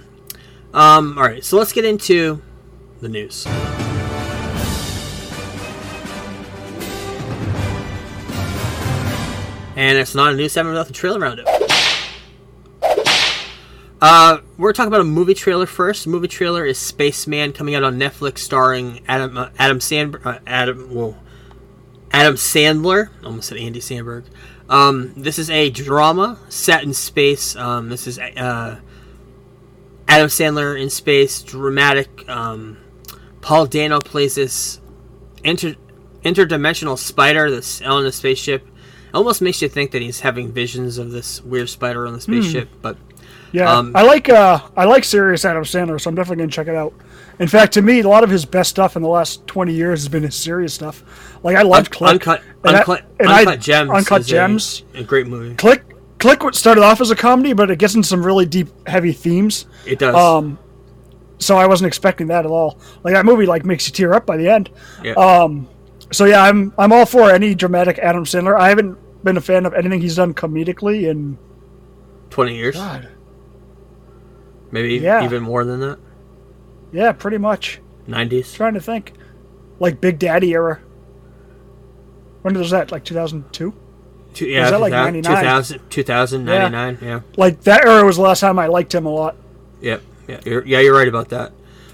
[0.74, 2.42] um, all right, so let's get into
[3.00, 3.46] the news.
[9.76, 11.46] And it's not a news segment without the trailer roundup.
[14.02, 16.04] Uh, we're talking about a movie trailer first.
[16.04, 20.40] The movie trailer is Spaceman coming out on Netflix, starring Adam uh, Adam Sand uh,
[20.46, 21.18] Adam well,
[22.18, 23.10] Adam Sandler.
[23.24, 24.26] Almost said Andy Sandberg.
[24.70, 27.56] Um, this is a drama set in space.
[27.56, 28.80] Um, this is uh,
[30.08, 32.28] Adam Sandler in space, dramatic.
[32.28, 32.78] Um,
[33.42, 34.82] Paul Dano plays this
[35.44, 35.76] inter-
[36.24, 38.68] interdimensional spider that's on a spaceship.
[39.14, 42.70] Almost makes you think that he's having visions of this weird spider on the spaceship,
[42.82, 42.98] but
[43.52, 46.68] Yeah, Um, I like uh, I like serious Adam Sandler, so I'm definitely gonna check
[46.68, 46.94] it out.
[47.40, 50.00] In fact, to me, a lot of his best stuff in the last 20 years
[50.02, 51.04] has been his serious stuff.
[51.44, 53.92] Like I loved Click, Uncut, and I- Uncut, and I- Gems.
[53.92, 54.84] Uncut is a- Gems.
[54.96, 55.54] A, great movie.
[55.56, 55.84] Click,
[56.18, 56.44] Click.
[56.44, 59.68] What started off as a comedy, but it gets into some really deep, heavy themes.
[59.86, 60.16] It does.
[60.16, 60.58] Um,
[61.38, 62.80] so I wasn't expecting that at all.
[63.04, 64.72] Like that movie, like makes you tear up by the end.
[65.04, 65.14] yeah.
[65.14, 65.68] Um,
[66.12, 68.58] so yeah, I'm I'm all for any dramatic Adam Sandler.
[68.60, 71.38] I haven't been a fan of anything he's done comedically in
[72.32, 73.08] Twenty years, God,
[74.72, 75.24] maybe Yeah.
[75.24, 76.00] even more than that.
[76.92, 77.80] Yeah, pretty much.
[78.06, 78.54] Nineties.
[78.54, 79.14] trying to think,
[79.80, 80.80] like Big Daddy era.
[82.42, 82.92] When was that?
[82.92, 83.74] Like 2002.
[84.34, 85.44] Two, Yeah, was that like 2000, 99?
[85.44, 87.20] 2000, 2000, 99, yeah.
[87.36, 89.36] Like that era was the last time I liked him a lot.
[89.82, 90.02] Yep.
[90.28, 91.52] Yeah, you're, yeah, you're right about that.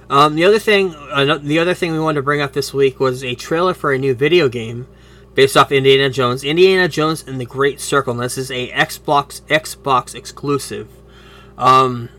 [0.10, 3.00] Um, the other thing, uh, the other thing we wanted to bring up this week
[3.00, 4.88] was a trailer for a new video game
[5.34, 6.44] based off Indiana Jones.
[6.44, 8.14] Indiana Jones and the Great Circle.
[8.14, 10.90] And this is a Xbox Xbox exclusive.
[11.58, 12.10] Um,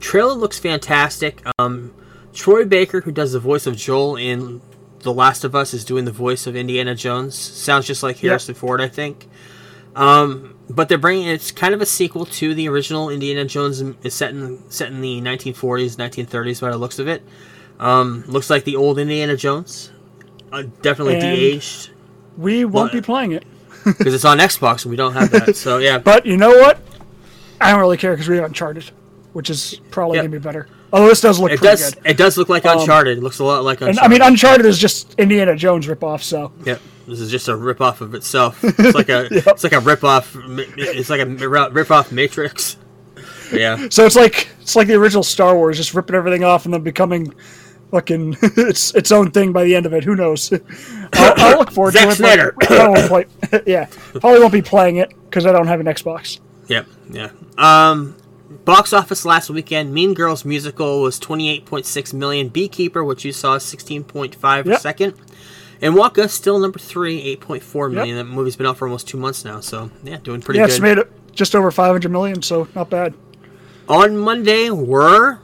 [0.00, 1.42] trailer looks fantastic.
[1.58, 1.94] Um,
[2.32, 4.60] Troy Baker, who does the voice of Joel in
[5.00, 7.34] The Last of Us, is doing the voice of Indiana Jones.
[7.36, 9.28] Sounds just like Harrison Ford, I think.
[9.96, 13.80] Um, but they're bringing it's kind of a sequel to the original Indiana Jones.
[13.80, 17.22] Is set in set in the 1940s, 1930s by the looks of it.
[17.80, 19.90] Um, looks like the old Indiana Jones.
[20.52, 21.90] Uh, definitely And- de-aged
[22.36, 22.92] We won't What?
[22.92, 23.44] be playing it.
[23.84, 25.56] because it's on Xbox and we don't have that.
[25.56, 26.78] So yeah, But you know what?
[27.60, 28.90] I don't really care because we have Uncharted,
[29.32, 30.24] which is probably Yep.
[30.24, 30.68] gonna be better.
[30.92, 31.94] Although this does look it pretty does.
[31.94, 32.06] good.
[32.06, 33.18] It does look like Uncharted.
[33.18, 34.04] It looks a lot like And Uncharted.
[34.04, 36.22] I mean, Uncharted is just Indiana Jones ripoff.
[36.22, 36.80] So Yep.
[37.06, 38.62] This is just a rip off of itself.
[38.62, 42.76] It's like a it's like a rip off it's like a rip off Matrix.
[43.52, 43.88] Yeah.
[43.90, 46.82] so it's like it's like the original Star Wars, just ripping everything off and then
[46.82, 47.34] becoming
[47.90, 50.04] fucking its its own thing by the end of it.
[50.04, 50.52] Who knows?
[51.14, 52.14] I'll, I'll look forward to it.
[52.14, 52.54] Snyder.
[52.58, 53.26] but I won't play.
[53.66, 53.86] yeah,
[54.20, 56.38] probably won't be playing it because I don't have an Xbox.
[56.68, 56.86] Yep.
[57.10, 57.30] Yeah.
[57.58, 58.14] Um
[58.70, 62.48] box office last weekend, Mean Girls musical was 28.6 million.
[62.48, 64.80] Beekeeper, which you saw 16.5 Yep.
[64.80, 65.14] second.
[65.82, 68.16] And Wonka still number 3, 8.4 million.
[68.16, 68.26] Yep.
[68.26, 70.72] That movie's been out for almost 2 months now, so yeah, doing pretty yeah, good.
[70.72, 73.14] it's made it just over 500 million, so not bad.
[73.88, 75.40] On Monday were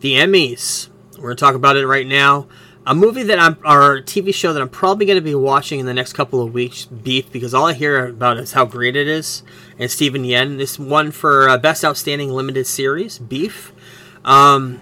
[0.00, 0.88] the Emmys.
[1.16, 2.46] We're going to talk about it right now.
[2.86, 5.80] A movie that I'm, or a TV show that I'm probably going to be watching
[5.80, 8.96] in the next couple of weeks, Beef, because all I hear about is how great
[8.96, 9.42] it is.
[9.78, 13.72] And Steven Yeun, this one for uh, Best Outstanding Limited Series, Beef.
[14.24, 14.80] Um,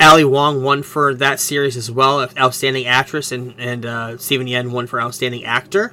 [0.00, 4.70] Ali Wong won for that series as well, Outstanding Actress, and, and uh, Steven Yeun
[4.70, 5.92] won for Outstanding Actor.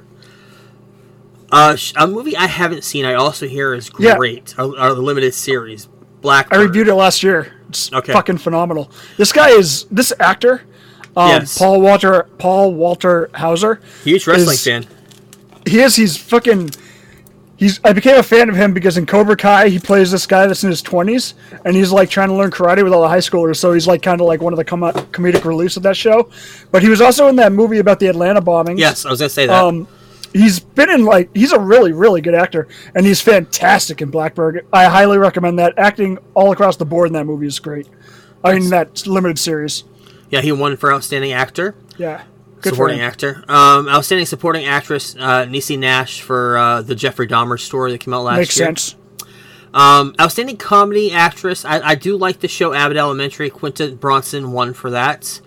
[1.51, 4.15] Uh, a movie I haven't seen, I also hear is Yeah.
[4.15, 4.53] great.
[4.57, 5.87] A, a limited series,
[6.21, 6.47] Black.
[6.51, 7.53] I reviewed it last year.
[7.69, 8.13] It's Okay.
[8.13, 8.91] fucking phenomenal.
[9.17, 10.61] This guy is this actor,
[11.17, 11.57] um, Yes.
[11.57, 13.81] Paul Walter Paul Walter Hauser.
[14.03, 14.85] Huge wrestling is- fan.
[15.65, 15.95] He is.
[15.97, 16.69] He's fucking.
[17.57, 17.79] He's.
[17.83, 20.63] I became a fan of him because in Cobra Kai he plays this guy that's
[20.63, 21.33] in his twenties
[21.65, 23.57] and he's like trying to learn karate with all the high schoolers.
[23.57, 26.29] So he's like kind of like one of the com- comedic reliefs of that show.
[26.71, 28.77] But he was also in that movie about the Atlanta bombings.
[28.79, 29.61] Yes, I was gonna say that.
[29.61, 29.87] Um,
[30.33, 34.65] he's been in like he's a really really good actor and he's fantastic in Blackbird.
[34.71, 35.73] I highly recommend that.
[35.77, 37.87] Acting all across the board in that movie is great.
[38.43, 39.83] I mean that limited series.
[40.29, 42.23] Yeah, he won for outstanding actor, Yeah,
[42.57, 43.05] good for supporting him.
[43.05, 43.43] actor.
[43.47, 48.13] Um, outstanding supporting actress, uh, Niecy Nash for uh, the Jeffrey Dahmer story that came
[48.13, 48.67] out last Makes year.
[48.69, 49.01] Makes sense.
[49.73, 51.63] Um, outstanding comedy actress.
[51.63, 53.49] I, I do like the show Abbott Elementary.
[53.49, 55.39] Quinta Brunson won for that.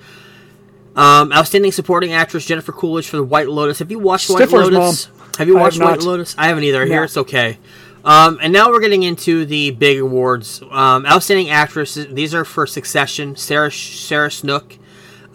[0.97, 3.79] Um, outstanding supporting actress Jennifer Coolidge for the White Lotus.
[3.79, 5.09] Have you watched Stifler's White Lotus?
[5.09, 5.29] mom.
[5.38, 6.03] Have you watched have White.
[6.03, 6.35] Lotus?
[6.38, 6.83] I haven't either.
[6.83, 7.59] I hear it's okay.
[8.05, 10.63] Um, and now we're getting into the big awards.
[10.71, 11.95] Um, outstanding actress.
[11.95, 13.37] These are for Succession.
[13.37, 14.79] Sarah Sarah Snook.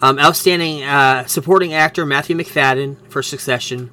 [0.02, 3.90] Um, outstanding uh, supporting actor Matthew Macfadyen for Succession.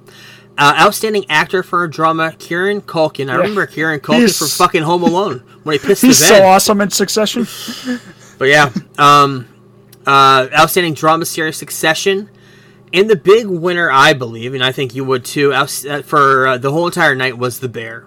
[0.58, 3.30] Uh, outstanding actor for a drama Kieran Culkin.
[3.30, 6.44] I remember Kieran Culkin He's- from fucking Home Alone when he pissed He's the so
[6.44, 7.48] awesome in Succession.
[8.38, 9.48] But yeah, um,
[10.06, 12.30] uh, outstanding drama series Succession,
[12.92, 16.58] and the big winner, I believe, and I think you would too, uh, for uh,
[16.58, 18.06] the whole entire night was the Bear.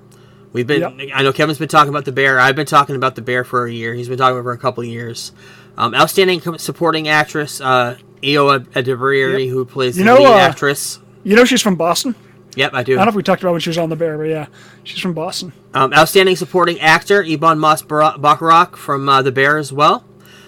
[0.57, 1.11] We've been, Yep.
[1.15, 2.41] I know Kevin's been talking about the Bear.
[2.41, 3.93] I've been talking about the Bear for a year.
[3.93, 5.33] He's been talking about it for a couple of years.
[5.77, 9.51] Um, outstanding supporting actress, uh, Ayo Edebiri, Yep.
[9.53, 10.99] who plays You the know, lead uh, actress.
[11.25, 12.15] You know she's from Boston.
[12.55, 12.95] Yep, I do.
[12.95, 14.47] I don't know if we talked about when she was on The Bear, but yeah,
[14.83, 15.53] she's from Boston.
[15.75, 20.05] Um, outstanding supporting actor Ebon Moss-Bachrach from uh, The Bear as well.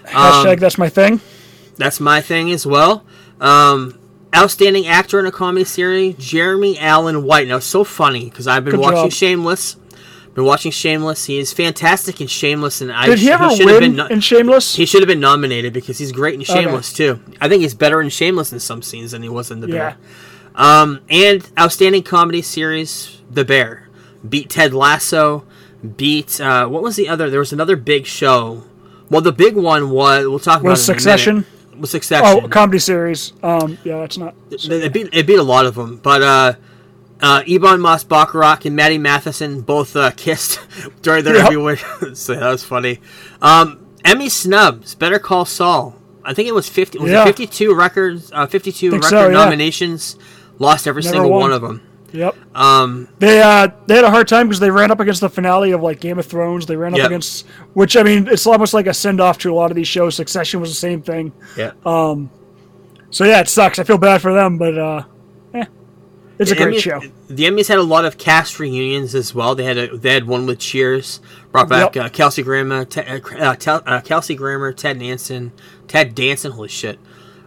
[0.06, 1.20] Um, Hashtag that's my thing.
[1.76, 3.04] That's my thing as well.
[3.42, 3.98] Um,
[4.34, 7.46] outstanding actor in a comedy series Jeremy Allen White.
[7.48, 9.12] Now, so funny because I've been Good watching job.
[9.12, 9.76] Shameless.
[10.38, 11.24] Been watching Shameless.
[11.24, 14.06] He is fantastic in Shameless, and I Did he ever should have win been no-
[14.06, 14.76] in Shameless?
[14.76, 16.52] he should have been nominated because he's great in Okay.
[16.52, 17.18] Shameless too.
[17.40, 19.74] I think he's better in Shameless in some scenes than he was in The Yeah.
[19.74, 19.96] Bear.
[20.54, 23.88] Um, and outstanding comedy series, The Bear,
[24.28, 25.42] beat Ted Lasso,
[25.96, 27.28] beat uh, what was the other?
[27.28, 28.62] There was another big show.
[29.10, 31.46] Well, the big one was we'll talk about Was it in a Succession?
[31.80, 32.44] Was Succession?
[32.44, 33.32] Oh, comedy series.
[33.42, 34.36] Um, yeah, it's not.
[34.52, 36.52] It, it beat it beat a lot of them, but uh,
[37.20, 40.60] uh, Ebon Moss-Bachrach and Matty Matheson both uh, kissed
[41.02, 41.78] during their Yep.
[42.16, 43.00] So that was funny.
[43.42, 44.94] Um, Emmy snubs.
[44.94, 45.96] Better Call Saul.
[46.24, 46.98] I think it was fifty.
[46.98, 47.22] Was Yeah.
[47.22, 48.30] it fifty-two records?
[48.32, 49.32] Uh, fifty-two record so, yeah.
[49.32, 50.16] nominations.
[50.58, 51.40] Lost every Never single won.
[51.40, 51.82] one of them.
[52.12, 52.36] Yep.
[52.56, 55.72] Um, They uh they had a hard time because they ran up against the finale
[55.72, 56.66] of like Game of Thrones.
[56.66, 57.06] They ran up Yep.
[57.06, 59.88] against which I mean it's almost like a send off to a lot of these
[59.88, 60.14] shows.
[60.14, 61.32] Succession was the same thing.
[61.56, 61.72] yeah.
[61.84, 63.78] So yeah, it sucks.
[63.78, 65.02] I feel bad for them, but uh,
[66.38, 67.00] it's a The great Emmys- show.
[67.28, 69.54] The Emmys had a lot of cast reunions as well.
[69.54, 71.20] They had a, they had one with Cheers,
[71.52, 72.04] brought back Yep.
[72.04, 75.52] uh, Kelsey Grammer, Te- uh, uh, uh, Kelsey Grammer, Ted Danson,
[75.88, 76.52] Ted Danson.
[76.52, 76.98] Holy shit!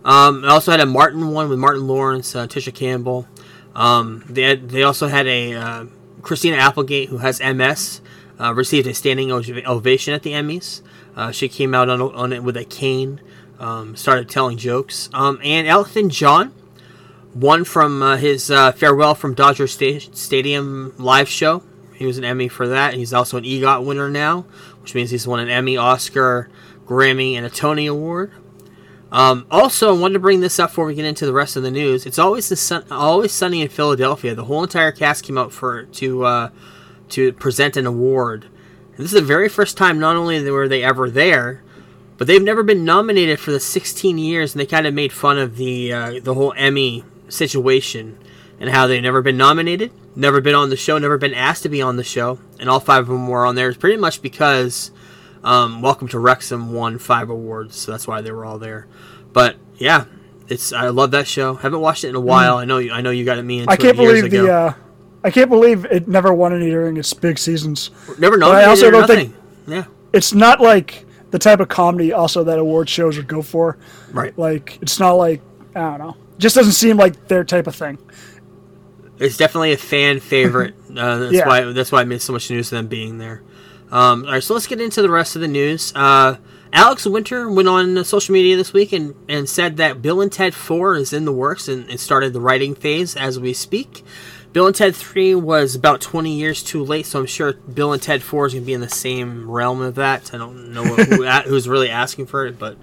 [0.03, 3.27] Um, they also had a Martin one with Martin Lawrence, uh, Tisha Campbell.
[3.75, 5.85] Um, they had, they also had a uh,
[6.21, 8.01] Christina Applegate who has MS,
[8.39, 10.81] uh, received a standing ovation at the Emmys.
[11.15, 13.21] Uh, she came out on, on it with a cane,
[13.59, 15.09] um, started telling jokes.
[15.13, 16.53] Um, and Elton John
[17.33, 21.63] one from uh, his uh, farewell from Dodger Sta- Stadium live show.
[21.93, 22.95] He was an Emmy for that.
[22.95, 24.45] He's also an EGOT winner now,
[24.81, 26.49] which means he's won an Emmy, Oscar,
[26.85, 28.31] Grammy, and a Tony Award.
[29.11, 31.63] Um, also, I wanted to bring this up before we get into the rest of
[31.63, 32.05] the news.
[32.05, 34.33] It's always the sun, always sunny in Philadelphia.
[34.33, 36.49] The whole entire cast came out for to uh,
[37.09, 38.45] to present an award.
[38.45, 39.99] And this is the very first time.
[39.99, 41.61] Not only were they ever there,
[42.17, 45.37] but they've never been nominated for the 16 years, and they kind of made fun
[45.37, 48.17] of the uh, the whole Emmy situation
[48.59, 51.69] and how they've never been nominated, never been on the show, never been asked to
[51.69, 53.69] be on the show, and all five of them were on there.
[53.69, 54.91] It's pretty much because
[55.43, 58.87] um, Welcome to Wrexham won five awards, so that's why they were all there.
[59.33, 60.05] But yeah,
[60.47, 61.55] it's I love that show.
[61.55, 62.57] Haven't watched it in a while.
[62.57, 62.91] I know you.
[62.91, 63.73] I know you got me into Mm.
[63.73, 64.43] I can't it believe ago.
[64.43, 64.73] the uh,
[65.23, 67.89] I can't believe it never won any during its big seasons.
[68.19, 69.29] never I also don't nothing.
[69.31, 69.35] think-
[69.67, 73.77] yeah, It's not like the type of comedy also that award shows would go for.
[74.11, 74.37] right.
[74.37, 75.41] Like it's not like
[75.75, 76.17] I don't know.
[76.37, 77.97] Just doesn't seem like their type of thing.
[79.19, 80.75] It's definitely a fan favorite.
[80.91, 81.47] Uh, that's Yeah.
[81.47, 83.41] why that's why it made so much news of them being there.
[83.93, 85.93] Um, all right, so let's get into the rest of the news.
[85.95, 86.35] Uh,
[86.73, 90.53] Alex Winter went on social media this week and, and said that Bill and Ted
[90.53, 94.03] 4 is in the works and, and started the writing phase as we speak.
[94.51, 98.01] Bill and Ted 3 was about 20 years too late, so I'm sure Bill and
[98.01, 100.33] Ted 4 is going to be in the same realm of that.
[100.33, 102.75] I don't know who, who's really asking for it, but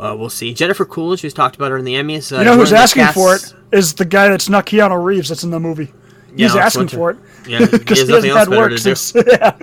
[0.00, 0.54] uh, we'll see.
[0.54, 2.32] Jennifer Coolidge, who's talked about her in the Emmys.
[2.32, 5.28] Uh, You know who's asking cast- for it is the guy that's not Keanu Reeves
[5.28, 5.92] that's in the movie.
[6.36, 7.18] Yeah, He's asking for it.
[7.48, 8.94] Yeah, he because he nothing else better work to do.
[8.94, 9.14] since.
[9.32, 9.56] yeah.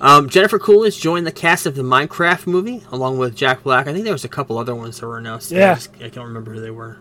[0.00, 3.86] Um, Jennifer Coolidge joined the cast of the Minecraft movie along with Jack Black.
[3.86, 5.52] I think there was a couple other ones that were announced.
[5.52, 5.74] I Yeah.
[5.74, 6.98] just- I, can't remember who they were.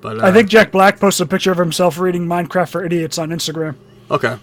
[0.00, 3.18] But uh, I think Jack Black posted a picture of himself reading Minecraft for Idiots
[3.18, 3.76] on Instagram.
[4.10, 4.36] okay.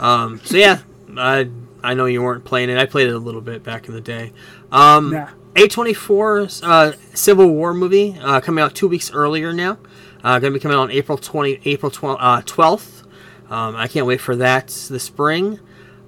[0.00, 0.80] Um, so yeah,
[1.16, 1.48] I
[1.82, 2.76] I know you weren't playing it.
[2.76, 4.32] I played it a little bit back in the day.
[4.72, 5.28] Um, Nah.
[5.56, 9.78] A24's uh, Civil War movie uh, coming out two weeks earlier now.
[10.22, 12.20] Uh, going to be coming out on April twenty April twelfth.
[12.20, 13.02] Uh, 12th.
[13.50, 15.58] Um, I can't wait for that this spring.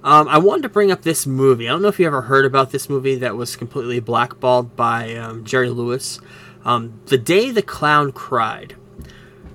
[0.03, 1.67] Um, I wanted to bring up this movie.
[1.67, 5.15] I don't know if you ever heard about this movie that was completely blackballed by
[5.15, 6.19] um, Jerry Lewis.
[6.63, 8.75] Um, the Day the Clown Cried.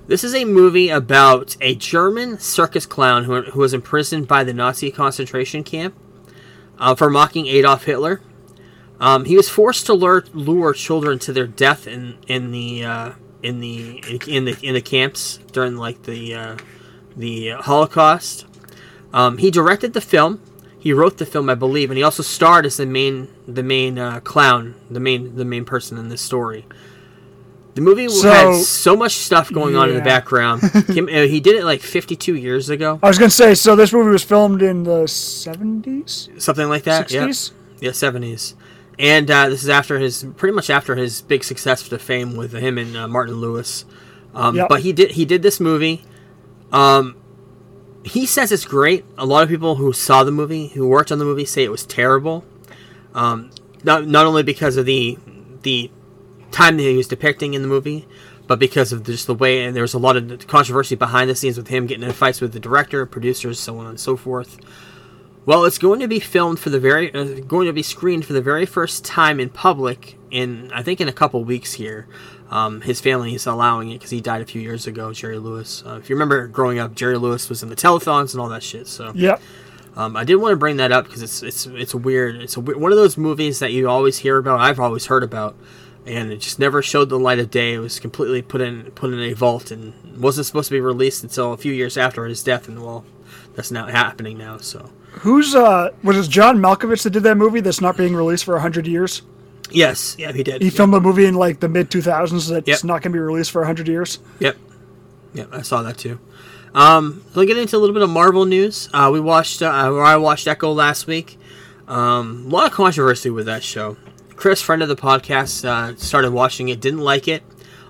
[0.07, 4.53] This is a movie about a German circus clown who, who was imprisoned by the
[4.53, 5.95] Nazi concentration camp
[6.77, 8.19] uh, for mocking Adolf Hitler.
[8.99, 13.11] Um, he was forced to lure, lure children to their death in in the uh,
[13.43, 16.57] in the in the in the camps during like the uh,
[17.15, 18.45] the Holocaust.
[19.13, 20.41] Um, he directed the film.
[20.79, 23.97] He wrote the film, I believe, and he also starred as the main the main
[23.99, 26.65] uh, clown, the main the main person in this story.
[27.73, 30.61] The movie So- had so much stuff going on in the background.
[30.87, 33.91] Kim, uh, he did it like 52 years ago, I was gonna say, so this
[33.91, 37.11] movie was filmed in the seventies, something like that.
[37.11, 37.25] Yeah.
[37.25, 37.51] sixties.
[37.81, 38.55] Yeah, seventies.
[38.97, 42.53] And uh, this is after his pretty much after his big success to fame with
[42.53, 43.85] him and uh, Martin Lewis.
[44.33, 44.69] Um, Yep.
[44.69, 46.03] But he did he did this movie.
[46.71, 47.15] Um,
[48.03, 49.05] he says it's great.
[49.17, 51.71] A lot of people who saw the movie, who worked on the movie, say it
[51.71, 52.45] was terrible.
[53.13, 53.51] Um,
[53.83, 55.17] not not only because of the
[55.63, 55.91] the
[56.51, 58.07] time that he was depicting in the movie,
[58.47, 61.35] but because of just the way, and there was a lot of controversy behind the
[61.35, 64.57] scenes with him getting in fights with the director, producers, so on and so forth.
[65.45, 68.33] Well, it's going to be filmed for the very, uh, going to be screened for
[68.33, 72.07] the very first time in public in, I think, in a couple weeks here.
[72.49, 75.83] Um, his family is allowing it because he died a few years ago, Jerry Lewis.
[75.85, 78.63] Uh, if you remember growing up, Jerry Lewis was in the telethons and all that
[78.63, 78.87] shit.
[78.87, 79.37] So yeah,
[79.95, 82.35] um, I did want to bring that up because it's it's it's weird.
[82.35, 84.59] It's a one of those movies that you always hear about.
[84.59, 85.55] I've always heard about,
[86.05, 87.73] and it just never showed the light of day.
[87.73, 91.23] It was completely put in put in a vault and wasn't supposed to be released
[91.23, 92.67] until a few years after his death.
[92.67, 93.05] And well,
[93.55, 94.57] that's not happening now.
[94.57, 98.43] So Who's uh was it John Malkovich that did that movie that's not being released
[98.45, 99.21] for hundred years?
[99.71, 100.61] yes, yeah, he did.
[100.61, 102.83] He filmed a movie in like the mid two thousands that's Yep.
[102.83, 104.19] not gonna be released for hundred years.
[104.39, 104.57] Yep.
[105.33, 106.19] Yep, I saw that too.
[106.73, 108.89] Um, I'll get into a little bit of Marvel news.
[108.93, 111.37] Uh, we watched, uh, or I watched Echo last week.
[111.87, 113.95] Um, a lot of controversy with that show.
[114.35, 117.43] Chris, friend of the podcast, uh, started watching it, didn't like it.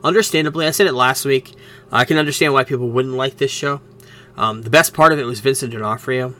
[0.03, 1.53] Understandably, I said it last week.
[1.91, 3.81] I can understand why people wouldn't like this show.
[4.37, 6.35] Um, the best part of it was Vincent D'Onofrio.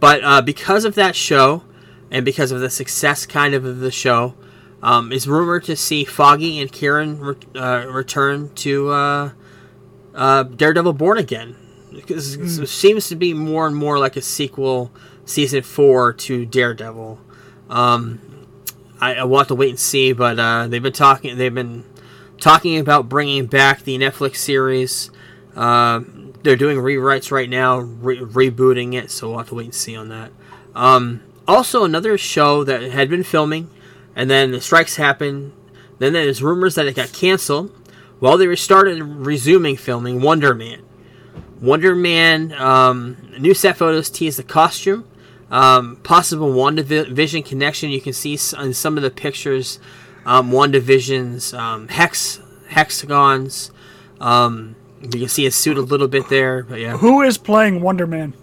[0.00, 1.62] But uh, because of that show,
[2.10, 4.34] and because of the success kind of of the show,
[4.82, 9.30] um, it's rumored to see Foggy and Karen re- uh, return to uh,
[10.14, 11.56] uh, Daredevil Born Again.
[11.92, 14.92] Because it seems to be more and more like a sequel,
[15.24, 17.18] season four to Daredevil.
[17.70, 18.20] Um,
[19.00, 21.38] I, I will have to wait and see, but uh, they've been talking.
[21.38, 21.84] They've been
[22.38, 25.10] talking about bringing back the Netflix series.
[25.54, 26.00] Uh,
[26.46, 29.96] they're doing rewrites right now, re- rebooting it, so we'll have to wait and see
[29.96, 30.30] on that.
[30.74, 33.68] Um, also, another show that had been filming,
[34.14, 35.52] and then the strikes happened.
[35.98, 37.70] Then there's rumors that it got canceled.
[38.20, 40.82] While they restarted resuming filming, Wonder Man.
[41.60, 45.06] Wonder Man, um, new set photos tease the costume.
[45.50, 47.90] Um, possible WandaVision connection.
[47.90, 49.78] You can see in some of the pictures
[50.24, 53.70] um, WandaVision's um, hex hexagons.
[54.20, 56.96] Um, you can see his suit a little bit there, but yeah.
[56.96, 58.34] Who is playing Wonder Man?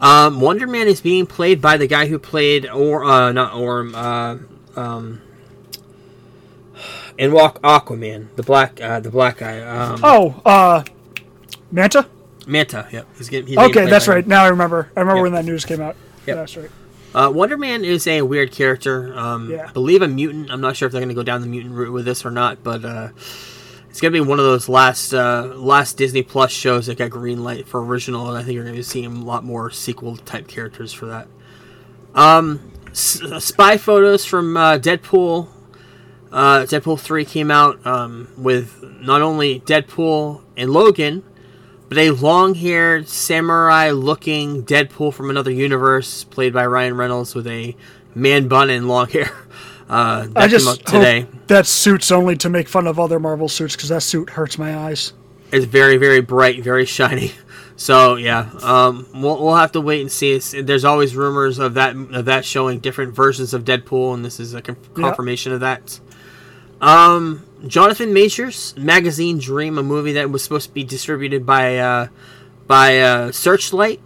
[0.00, 3.94] Um, Wonder Man is being played by the guy who played or uh, not Orm,
[3.94, 4.38] uh,
[4.76, 5.20] um,
[7.18, 9.60] in Walk Aquaman, the black uh, the black guy.
[9.60, 10.84] Um, Oh, uh
[11.70, 12.06] Manta?
[12.46, 12.88] Manta.
[12.90, 13.06] Yep.
[13.18, 14.16] He's getting, he's Okay, that's by him.
[14.16, 14.26] right.
[14.26, 14.90] Now I remember.
[14.96, 15.22] I remember Yep.
[15.24, 15.96] when that news came out.
[16.26, 16.36] Yep.
[16.36, 16.70] That's right.
[17.14, 19.12] Uh, Wonder Man is a weird character.
[19.16, 19.66] Um, Yeah.
[19.68, 20.50] I believe a mutant.
[20.50, 22.30] I'm not sure if they're going to go down the mutant route with this or
[22.30, 23.08] not, but uh,
[23.90, 27.42] it's to be one of those last uh, last Disney Plus shows that got green
[27.42, 30.46] light for original, and I think you're to be seeing a lot more sequel type
[30.46, 31.26] characters for that.
[32.14, 35.48] Um, s- spy photos from uh, Deadpool.
[36.30, 41.24] Uh, Deadpool three came out um, with not only Deadpool and Logan,
[41.88, 47.74] but a long-haired samurai-looking Deadpool from another universe, played by Ryan Reynolds, with a
[48.14, 49.32] man bun and long hair.
[49.90, 51.26] Uh, that I just today.
[51.48, 54.76] that suit's only to make fun of other Marvel suits because that suit hurts my
[54.76, 55.12] eyes.
[55.52, 57.32] It's very, very bright, very shiny.
[57.76, 60.32] So yeah, um, we'll, we'll have to wait and see.
[60.32, 64.38] It's, there's always rumors of that of that showing different versions of Deadpool, and this
[64.38, 65.04] is a con- Yeah.
[65.04, 65.98] confirmation of that.
[66.82, 72.08] Um, Jonathan Majors magazine Dream, a movie that was supposed to be distributed by uh,
[72.66, 74.00] by uh, Searchlight,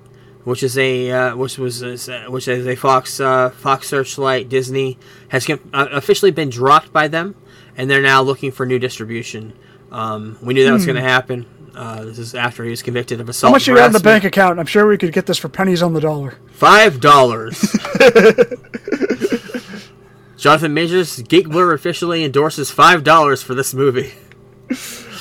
[0.45, 4.49] which is a uh, which was is, uh, which is a Fox uh, Fox Searchlight
[4.49, 7.35] Disney has com- uh, officially been dropped by them,
[7.77, 9.53] and they're now looking for new distribution.
[9.91, 11.47] Um, we knew that was going to happen.
[11.75, 13.51] Uh, this is after he was convicted of assault.
[13.51, 14.61] How much you have in the bank account?
[14.61, 16.35] I'm sure we could get this for pennies on the dollar.
[16.53, 17.61] Five dollars.
[20.37, 24.13] Jonathan Majors, Geek Blurb officially endorses five dollars for this movie.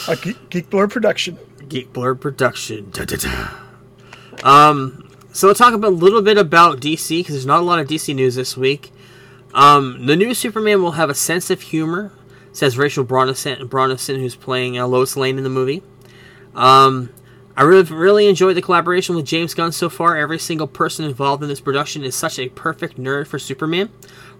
[0.07, 1.39] A Geek, Geek Blurb production.
[1.67, 2.91] Geek Blurb production.
[2.91, 3.49] Da, da, da.
[4.43, 5.02] Um,
[5.33, 8.15] so let's talk a little bit about DC because there's not a lot of DC
[8.15, 8.91] news this week.
[9.53, 12.13] Um, the new Superman will have a sense of humor,
[12.51, 15.83] says Rachel Brosnahan, Brosnahan who's playing uh, Lois Lane in the movie.
[16.55, 17.09] Um,
[17.55, 20.17] I really, really enjoyed the collaboration with James Gunn so far.
[20.17, 23.89] Every single person involved in this production is such a perfect nerd for Superman.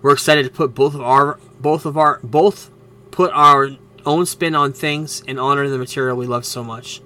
[0.01, 2.71] We're excited to put both of our, both of our, both
[3.11, 3.69] put our
[4.05, 7.01] own spin on things and honor the material we love so much.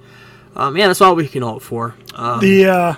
[0.56, 1.96] Um, yeah, that's all we can hope for.
[2.16, 2.96] Um, The uh,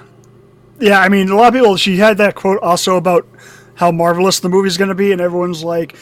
[0.80, 1.78] yeah, I mean, a lot of people.
[1.78, 3.28] She had that quote also about
[3.76, 5.96] how marvelous the movie's going to be, and everyone's like,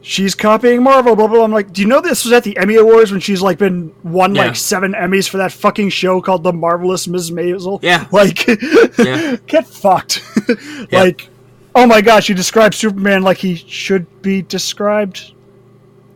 [0.00, 1.36] "She's copying Marvel." Blah blah.
[1.36, 1.44] blah.
[1.44, 3.94] I'm like, do you know this was at the Emmy Awards when she's like been
[4.02, 4.46] won Yeah.
[4.46, 7.30] like seven Emmys for that fucking show called The Marvelous Ms.
[7.30, 7.78] Maisel?
[7.82, 8.06] Yeah.
[8.12, 8.46] like,
[8.98, 9.36] Yeah.
[9.46, 10.22] get fucked.
[10.90, 11.00] Yeah.
[11.02, 11.28] Like,
[11.74, 15.32] oh my gosh, you described Superman like he should be described,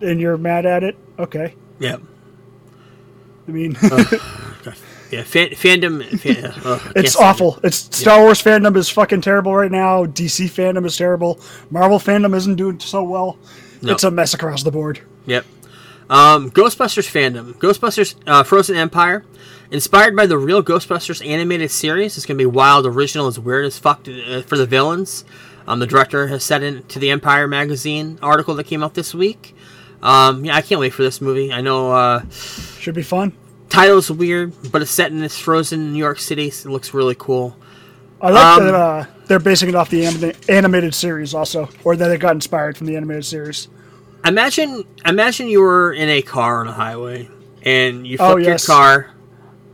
[0.02, 0.96] and you're mad at it.
[1.18, 1.96] Okay, yeah,
[3.48, 3.76] I mean.
[5.10, 5.22] yeah.
[5.22, 6.18] Fan, fandom.
[6.18, 7.58] Fan, ugh, It's awful.
[7.62, 10.04] It's Star Wars fandom is fucking terrible right now.
[10.04, 11.40] DC fandom is terrible.
[11.70, 13.38] Marvel fandom isn't doing so well.
[13.82, 13.92] No.
[13.92, 15.00] It's a mess across the board.
[15.26, 15.44] Yep.
[16.08, 17.54] Um, Ghostbusters fandom.
[17.54, 19.24] Ghostbusters uh, Frozen Empire.
[19.70, 23.64] Inspired by the real Ghostbusters animated series, it's going to be wild, original, as weird
[23.64, 25.24] as fuck to, uh, for the villains.
[25.66, 29.12] Um, the director has said it to the Empire magazine article that came out this
[29.12, 29.56] week.
[30.02, 31.52] Um, yeah, I can't wait for this movie.
[31.52, 33.32] I know uh, Should be fun.
[33.68, 36.50] Title's weird, but it's set in this frozen New York City.
[36.50, 37.56] So it looks really cool.
[38.20, 41.96] I like Um, that uh, they're basing it off the anima- animated series also, or
[41.96, 43.68] that it got inspired from the animated series.
[44.24, 47.28] Imagine, imagine you were in a car on a highway,
[47.62, 48.66] and you flip Oh, yes.
[48.66, 49.10] your car,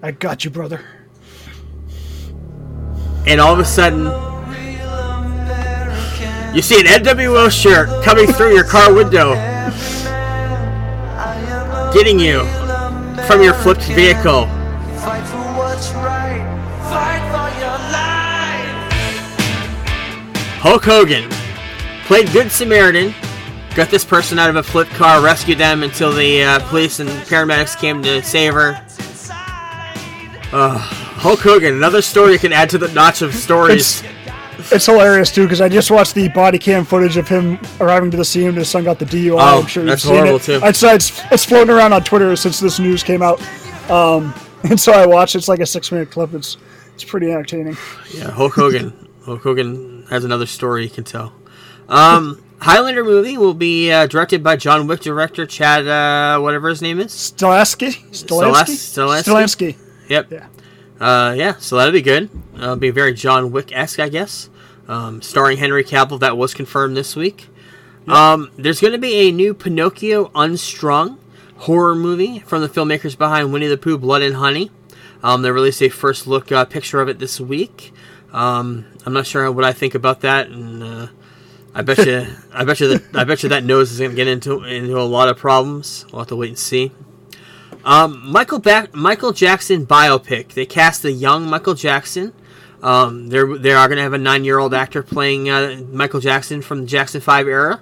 [0.03, 0.81] I got you, brother.
[3.27, 4.07] and all of a sudden,
[6.55, 9.35] you see an NWO shirt coming through your car window,
[11.95, 12.41] getting you
[13.27, 14.47] from your flipped vehicle.
[14.47, 16.43] Fight for what's right.
[16.91, 18.73] Fight for your life.
[20.61, 21.29] Hulk Hogan
[22.07, 23.15] played Good Samaritan,
[23.75, 27.09] got this person out of a flipped car, rescued them until the uh, police and
[27.09, 28.81] paramedics came to save her.
[30.53, 34.03] Uh, Hulk Hogan, another story you can add to the notch of stories.
[34.71, 38.17] It's hilarious too because I just watched the body cam footage of him arriving to
[38.17, 39.33] the scene and his son got the DUI.
[39.33, 40.43] Oh, I'm sure that's you've seen it.
[40.43, 40.65] too.
[40.65, 43.41] I'd it's, it's floating around on Twitter since this news came out,
[43.91, 44.35] um,
[44.65, 45.35] and so I watched.
[45.35, 46.35] It's like a six minute clip.
[46.35, 46.57] It's
[46.95, 47.77] it's pretty entertaining.
[48.13, 49.09] Yeah, Hulk Hogan.
[49.25, 51.33] Hulk Hogan has another story you can tell.
[51.89, 56.81] Um, Highlander movie will be uh, directed by John Wick director Chad, uh, whatever his
[56.83, 57.13] name is.
[57.13, 59.77] Stilansky, Stilansky, Stilansky?
[60.09, 60.31] Yep.
[60.31, 60.47] Yeah.
[61.01, 62.31] Uh, yeah, so that'll be good.
[62.55, 64.49] It'll be very John Wick esque, I guess.
[64.89, 67.49] Um, starring Henry Cavill, that was confirmed this week.
[68.09, 71.19] Um, there's going to be a new Pinocchio Unstrung
[71.57, 74.71] horror movie from the filmmakers behind Winnie the Pooh Blood and Honey.
[75.23, 77.93] Um, they released a first look uh, picture of it this week.
[78.33, 81.07] Um, I'm not sure what I think about that, and uh,
[81.75, 84.17] I bet you, I bet you that, I bet you that nose is going to
[84.17, 86.07] get into into a lot of problems.
[86.11, 86.91] We'll have to wait and see.
[87.85, 90.55] Um, Michael ba- Michael Jackson biopic.
[90.55, 92.33] They cast the young Michael Jackson.
[92.83, 96.21] Um, they're they are going to have a nine year old actor playing uh, Michael
[96.21, 97.81] Jackson from the Jackson Five era.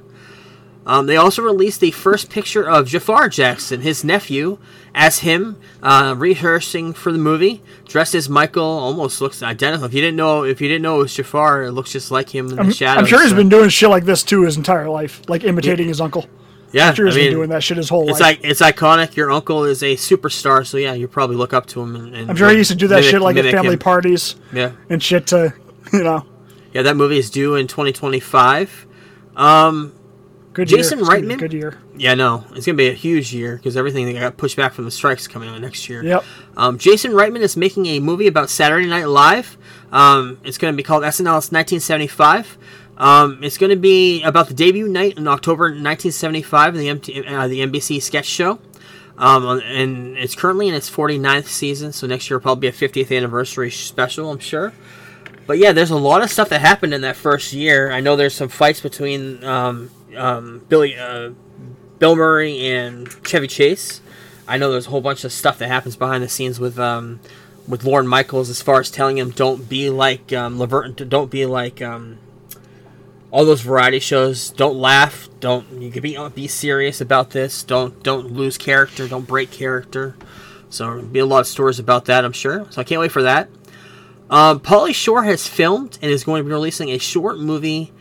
[0.86, 4.58] Um, they also released the first picture of Jafar Jackson, his nephew,
[4.94, 8.64] as him uh, rehearsing for the movie, dressed as Michael.
[8.64, 9.86] Almost looks identical.
[9.86, 12.34] If you didn't know, if you didn't know it was Jafar, it looks just like
[12.34, 13.02] him in the I'm, shadows.
[13.02, 15.88] I'm sure he's so- been doing shit like this too his entire life, like imitating
[15.88, 16.26] his uncle.
[16.72, 18.38] Yeah, sure I mean, been doing that shit his whole It's life.
[18.38, 19.16] like it's iconic.
[19.16, 21.96] Your uncle is a superstar, so yeah, you probably look up to him.
[21.96, 23.78] And, and I'm sure he used to do that mimic- shit like at family him.
[23.80, 25.52] parties Yeah, and shit to,
[25.92, 26.24] you know,
[26.72, 28.86] yeah, that movie is due in 2025.
[29.36, 29.92] Um,
[30.52, 31.06] good Jason year.
[31.06, 31.38] It's gonna Reitman?
[31.38, 31.78] Good year.
[31.96, 34.84] yeah, no, it's gonna be a huge year because everything that got pushed back from
[34.84, 36.04] the strikes coming out next year.
[36.04, 36.24] Yep.
[36.56, 39.56] Um, Jason Reitman is making a movie about Saturday Night Live.
[39.92, 42.58] Um, it's going to be called SNL's 1975.
[43.00, 47.24] Um, it's going to be about the debut night in October 1975 of the, MT,
[47.26, 48.58] uh, the NBC sketch show.
[49.16, 52.88] Um, and it's currently in its 49th season, so next year will probably be a
[52.88, 54.74] 50th anniversary special, I'm sure.
[55.46, 57.90] But yeah, there's a lot of stuff that happened in that first year.
[57.90, 61.30] I know there's some fights between um, um, Billy, uh,
[61.98, 64.02] Bill Murray and Chevy Chase.
[64.46, 67.20] I know there's a whole bunch of stuff that happens behind the scenes with um,
[67.66, 71.80] with Lorne Michaels as far as telling him don't be like um, don't be like
[71.80, 72.18] um,
[73.30, 74.50] all those variety shows.
[74.50, 75.28] Don't laugh.
[75.40, 77.62] Don't you can be be serious about this.
[77.62, 79.08] Don't don't lose character.
[79.08, 80.16] Don't break character.
[80.68, 82.66] So be a lot of stories about that, I'm sure.
[82.70, 83.48] So I can't wait for that.
[84.30, 87.92] Um, Pauly Shore has filmed and is going to be releasing a short movie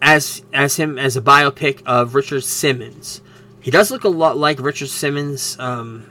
[0.00, 3.20] as as him as a biopic of Richard Simmons.
[3.60, 6.10] He does look a lot like Richard Simmons, um,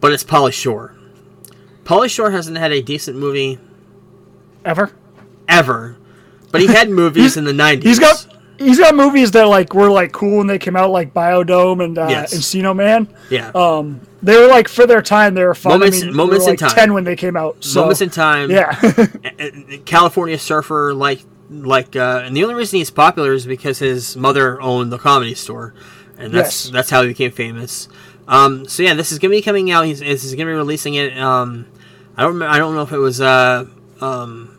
[0.00, 0.94] but it's Pauly Shore.
[1.84, 3.58] Pauly Shore hasn't had a decent movie
[4.62, 4.92] Ever.
[5.48, 5.96] ever,
[6.50, 7.82] but he had movies in the '90s.
[7.82, 8.26] He's got
[8.58, 11.98] he's got movies that like were like cool when they came out, like Bio-Dome and
[11.98, 12.34] uh, Yes.
[12.34, 13.08] Encino Man.
[13.30, 15.72] yeah, Um, they were like for their time, they were fun.
[15.72, 16.70] Moments- I mean, moments we were, in time.
[16.70, 17.64] ten when they came out.
[17.64, 18.50] So, Moments in Time.
[18.50, 18.74] Yeah,
[19.84, 24.60] California Surfer, like like, uh, and the only reason he's popular is because his mother
[24.62, 25.74] owned the comedy store,
[26.18, 26.72] and that's Yes.
[26.72, 27.88] that's how he became famous.
[28.28, 29.86] Um, so yeah, this is gonna be coming out.
[29.86, 31.18] He's is gonna be releasing it.
[31.18, 31.66] Um,
[32.16, 33.64] I don't I don't know if it was uh,
[34.00, 34.49] um,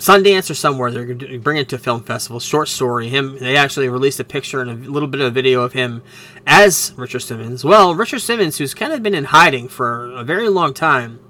[0.00, 0.90] Sundance or somewhere.
[0.90, 2.40] They're gonna bring it to a film festival.
[2.40, 3.08] Short story.
[3.08, 3.38] Him.
[3.38, 6.02] They actually released a picture and a little bit of a video of him
[6.46, 7.64] as Richard Simmons.
[7.64, 11.20] Well, Richard Simmons, who's kind of been in hiding for a very long time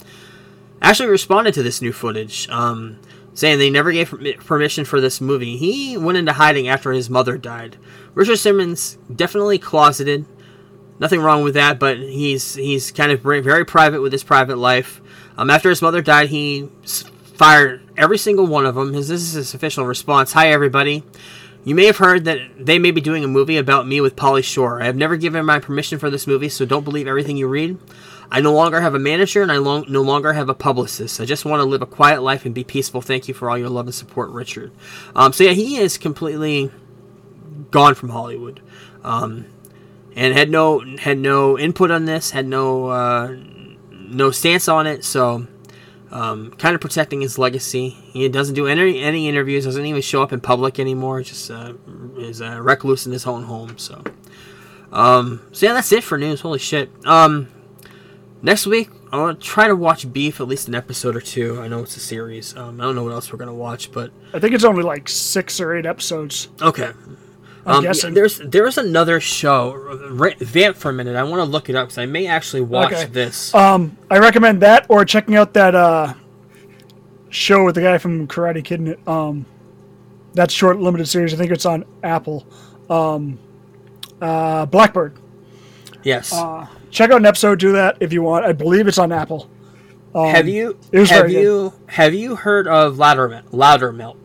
[0.83, 2.99] actually responded to this new footage, um,
[3.35, 4.15] saying they never gave
[4.45, 5.57] permission for this movie.
[5.57, 7.77] He went into hiding after his mother died.
[8.15, 10.27] Richard Simmons definitely closeted.
[10.99, 14.59] Nothing wrong with that, but he's he's kind of very very private with his private
[14.59, 15.01] life.
[15.37, 16.69] Um, after his mother died, he
[17.41, 18.95] fired every single one of them.
[18.95, 20.33] His, this is his official response.
[20.33, 21.05] Hi everybody.
[21.65, 24.43] You may have heard that they may be doing a movie about me with Pauly
[24.43, 24.81] Shore.
[24.81, 27.79] I have never given my permission for this movie, so don't believe everything you read.
[28.31, 31.21] I no longer have a manager and I lo- no longer have a publicist.
[31.21, 33.03] I just want to live a quiet life and be peaceful.
[33.03, 34.73] Thank you for all your love and support, Richard.
[35.15, 36.71] Um, so yeah, he is completely
[37.71, 38.63] gone from Hollywood,
[39.05, 39.45] um,
[40.17, 43.37] and had no had no input on this, had no uh,
[43.91, 45.05] no stance on it.
[45.05, 45.47] So
[46.11, 47.91] um, kind of protecting his legacy.
[47.91, 49.65] He doesn't do any any interviews.
[49.65, 51.23] Doesn't even show up in public anymore.
[51.23, 51.75] Just uh,
[52.19, 53.79] is uh, recluse in his own home.
[53.79, 54.03] So,
[54.93, 56.41] um, so yeah, that's it for news.
[56.41, 56.91] Holy shit.
[57.07, 57.49] Um,
[58.43, 61.61] next week I want to try to watch Beef at least an episode or two.
[61.61, 62.57] I know it's a series.
[62.57, 65.09] Um, I don't know what else we're gonna watch, but I think it's only like
[65.09, 66.49] six or eight episodes.
[66.61, 66.93] okay.
[67.67, 68.15] I'm Um, yeah, guessing.
[68.15, 69.99] there's there's another show.
[70.39, 71.15] Vamp for a minute.
[71.17, 73.05] I want to look it up because I may actually watch Okay.
[73.07, 73.55] this.
[73.55, 76.15] Um, I recommend that or checking out that uh,
[77.29, 78.81] show with the guy from Karate Kid.
[78.81, 79.01] in it.
[79.09, 79.45] Um,
[80.35, 81.35] that short limited series.
[81.35, 82.47] I think it's on Apple.
[82.89, 83.39] Um,
[84.23, 85.19] uh, Blackbird.
[86.03, 86.33] yes.
[86.33, 87.59] uh, Check out an episode.
[87.59, 88.45] Do that if you want.
[88.45, 89.51] I believe it's on Apple.
[90.15, 91.43] have you have very good.
[91.43, 94.17] you have you heard of Louder Loudermilk?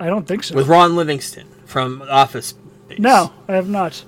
[0.00, 0.54] I don't think so.
[0.54, 2.54] with Ron Livingston from Office.
[2.88, 2.98] Space.
[2.98, 4.04] no, I have not.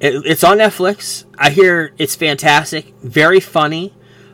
[0.00, 1.24] It, it's on Netflix.
[1.38, 3.92] I hear it's fantastic, very funny.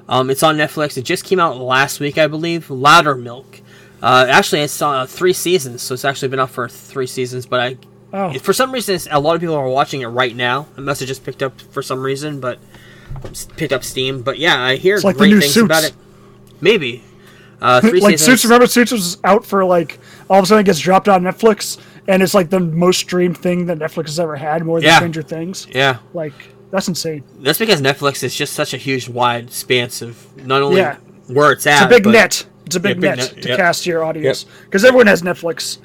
[0.09, 0.97] Um, it's on Netflix.
[0.97, 2.69] It just came out last week, I believe.
[2.69, 3.61] Loudermilk.
[4.03, 7.47] Uh, actually, it's uh, three seasons, so it's actually been out for three seasons.
[7.47, 7.77] But I,
[8.15, 10.67] Oh, for some reason, a lot of people are watching it right now.
[10.77, 12.59] It must have just picked up for some reason, but
[13.57, 14.23] picked up Steam.
[14.23, 15.65] But yeah, I hear like great things Suits.
[15.65, 15.95] about it.
[16.61, 17.03] Maybe.
[17.61, 18.41] Uh, three like seasons.
[18.41, 18.45] Suits.
[18.45, 19.99] Remember, Suits was out for like
[20.29, 21.79] all of a sudden it gets dropped on Netflix,
[22.09, 24.97] and it's like the most streamed thing that Netflix has ever had, more than Yeah.
[24.97, 25.67] Stranger Things.
[25.71, 25.99] Yeah.
[26.15, 26.33] Like
[26.71, 27.23] that's insane.
[27.41, 30.97] That's because Netflix is just such a huge, wide expanse of not only Yeah.
[31.27, 31.83] where it's at.
[31.83, 32.47] It's a big net.
[32.65, 33.59] It's a big, big net, net, to yep.
[33.59, 35.79] cast your audience because everyone has Netflix.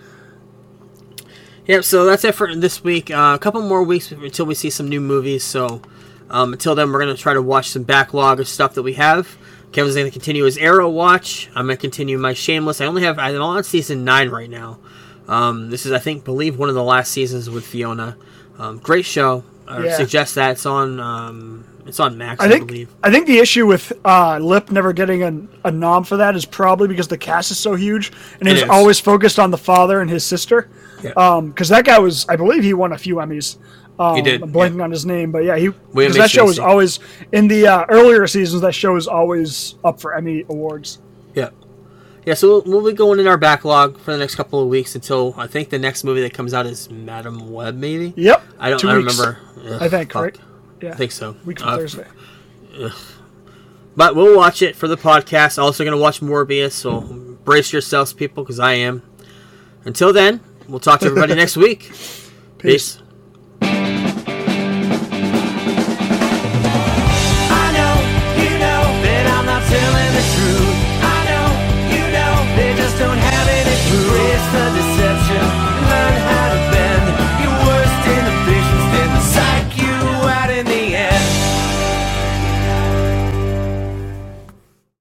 [1.65, 1.83] Yep.
[1.83, 3.11] So that's it for this week.
[3.11, 5.43] Uh, a couple more weeks until we see some new movies.
[5.43, 5.81] So
[6.29, 9.37] um, until then, we're gonna try to watch some backlog of stuff that we have.
[9.71, 11.49] Kevin's gonna continue his Arrow watch.
[11.55, 12.79] I'm gonna continue my Shameless.
[12.79, 14.79] I only have I'm on season nine right now.
[15.27, 18.17] Um, this is I think believe one of the last seasons with Fiona.
[18.57, 19.43] Um, great show.
[19.67, 19.97] I Yeah.
[19.97, 22.41] suggest that it's on um, it's on Max.
[22.41, 22.89] I, I believe.
[23.03, 26.45] I think the issue with uh, Lip never getting a, a nom for that is
[26.45, 28.69] probably because the cast is so huge and It he's is.
[28.69, 30.69] always focused on the father and his sister.
[31.03, 31.41] Yeah.
[31.41, 33.57] Because that guy was, I believe, he won a few Emmys.
[33.99, 36.59] Um, He did, I'm blanking on his name, but yeah, he because that show was
[36.59, 36.99] always
[37.31, 38.61] in the uh, earlier seasons.
[38.61, 40.99] That show was always up for Emmy awards.
[42.27, 42.33] Yeah.
[42.35, 45.33] So we'll, we'll be going in our backlog for the next couple of weeks until
[45.37, 48.13] I think the next movie that comes out is Madame Web, maybe.
[48.17, 48.79] Yep, I don't.
[48.79, 49.39] two I weeks, remember.
[49.65, 50.21] Ugh, I think fuck.
[50.23, 50.37] right.
[50.81, 51.35] Yeah, I think so.
[51.45, 52.07] Week from Uh, Thursday.
[53.95, 55.57] But we'll watch it for the podcast.
[55.57, 57.01] Also going to watch Morbius, so
[57.45, 59.01] brace yourselves, people, because I am.
[59.85, 61.91] Until then, we'll talk to everybody next week.
[62.59, 62.99] Peace.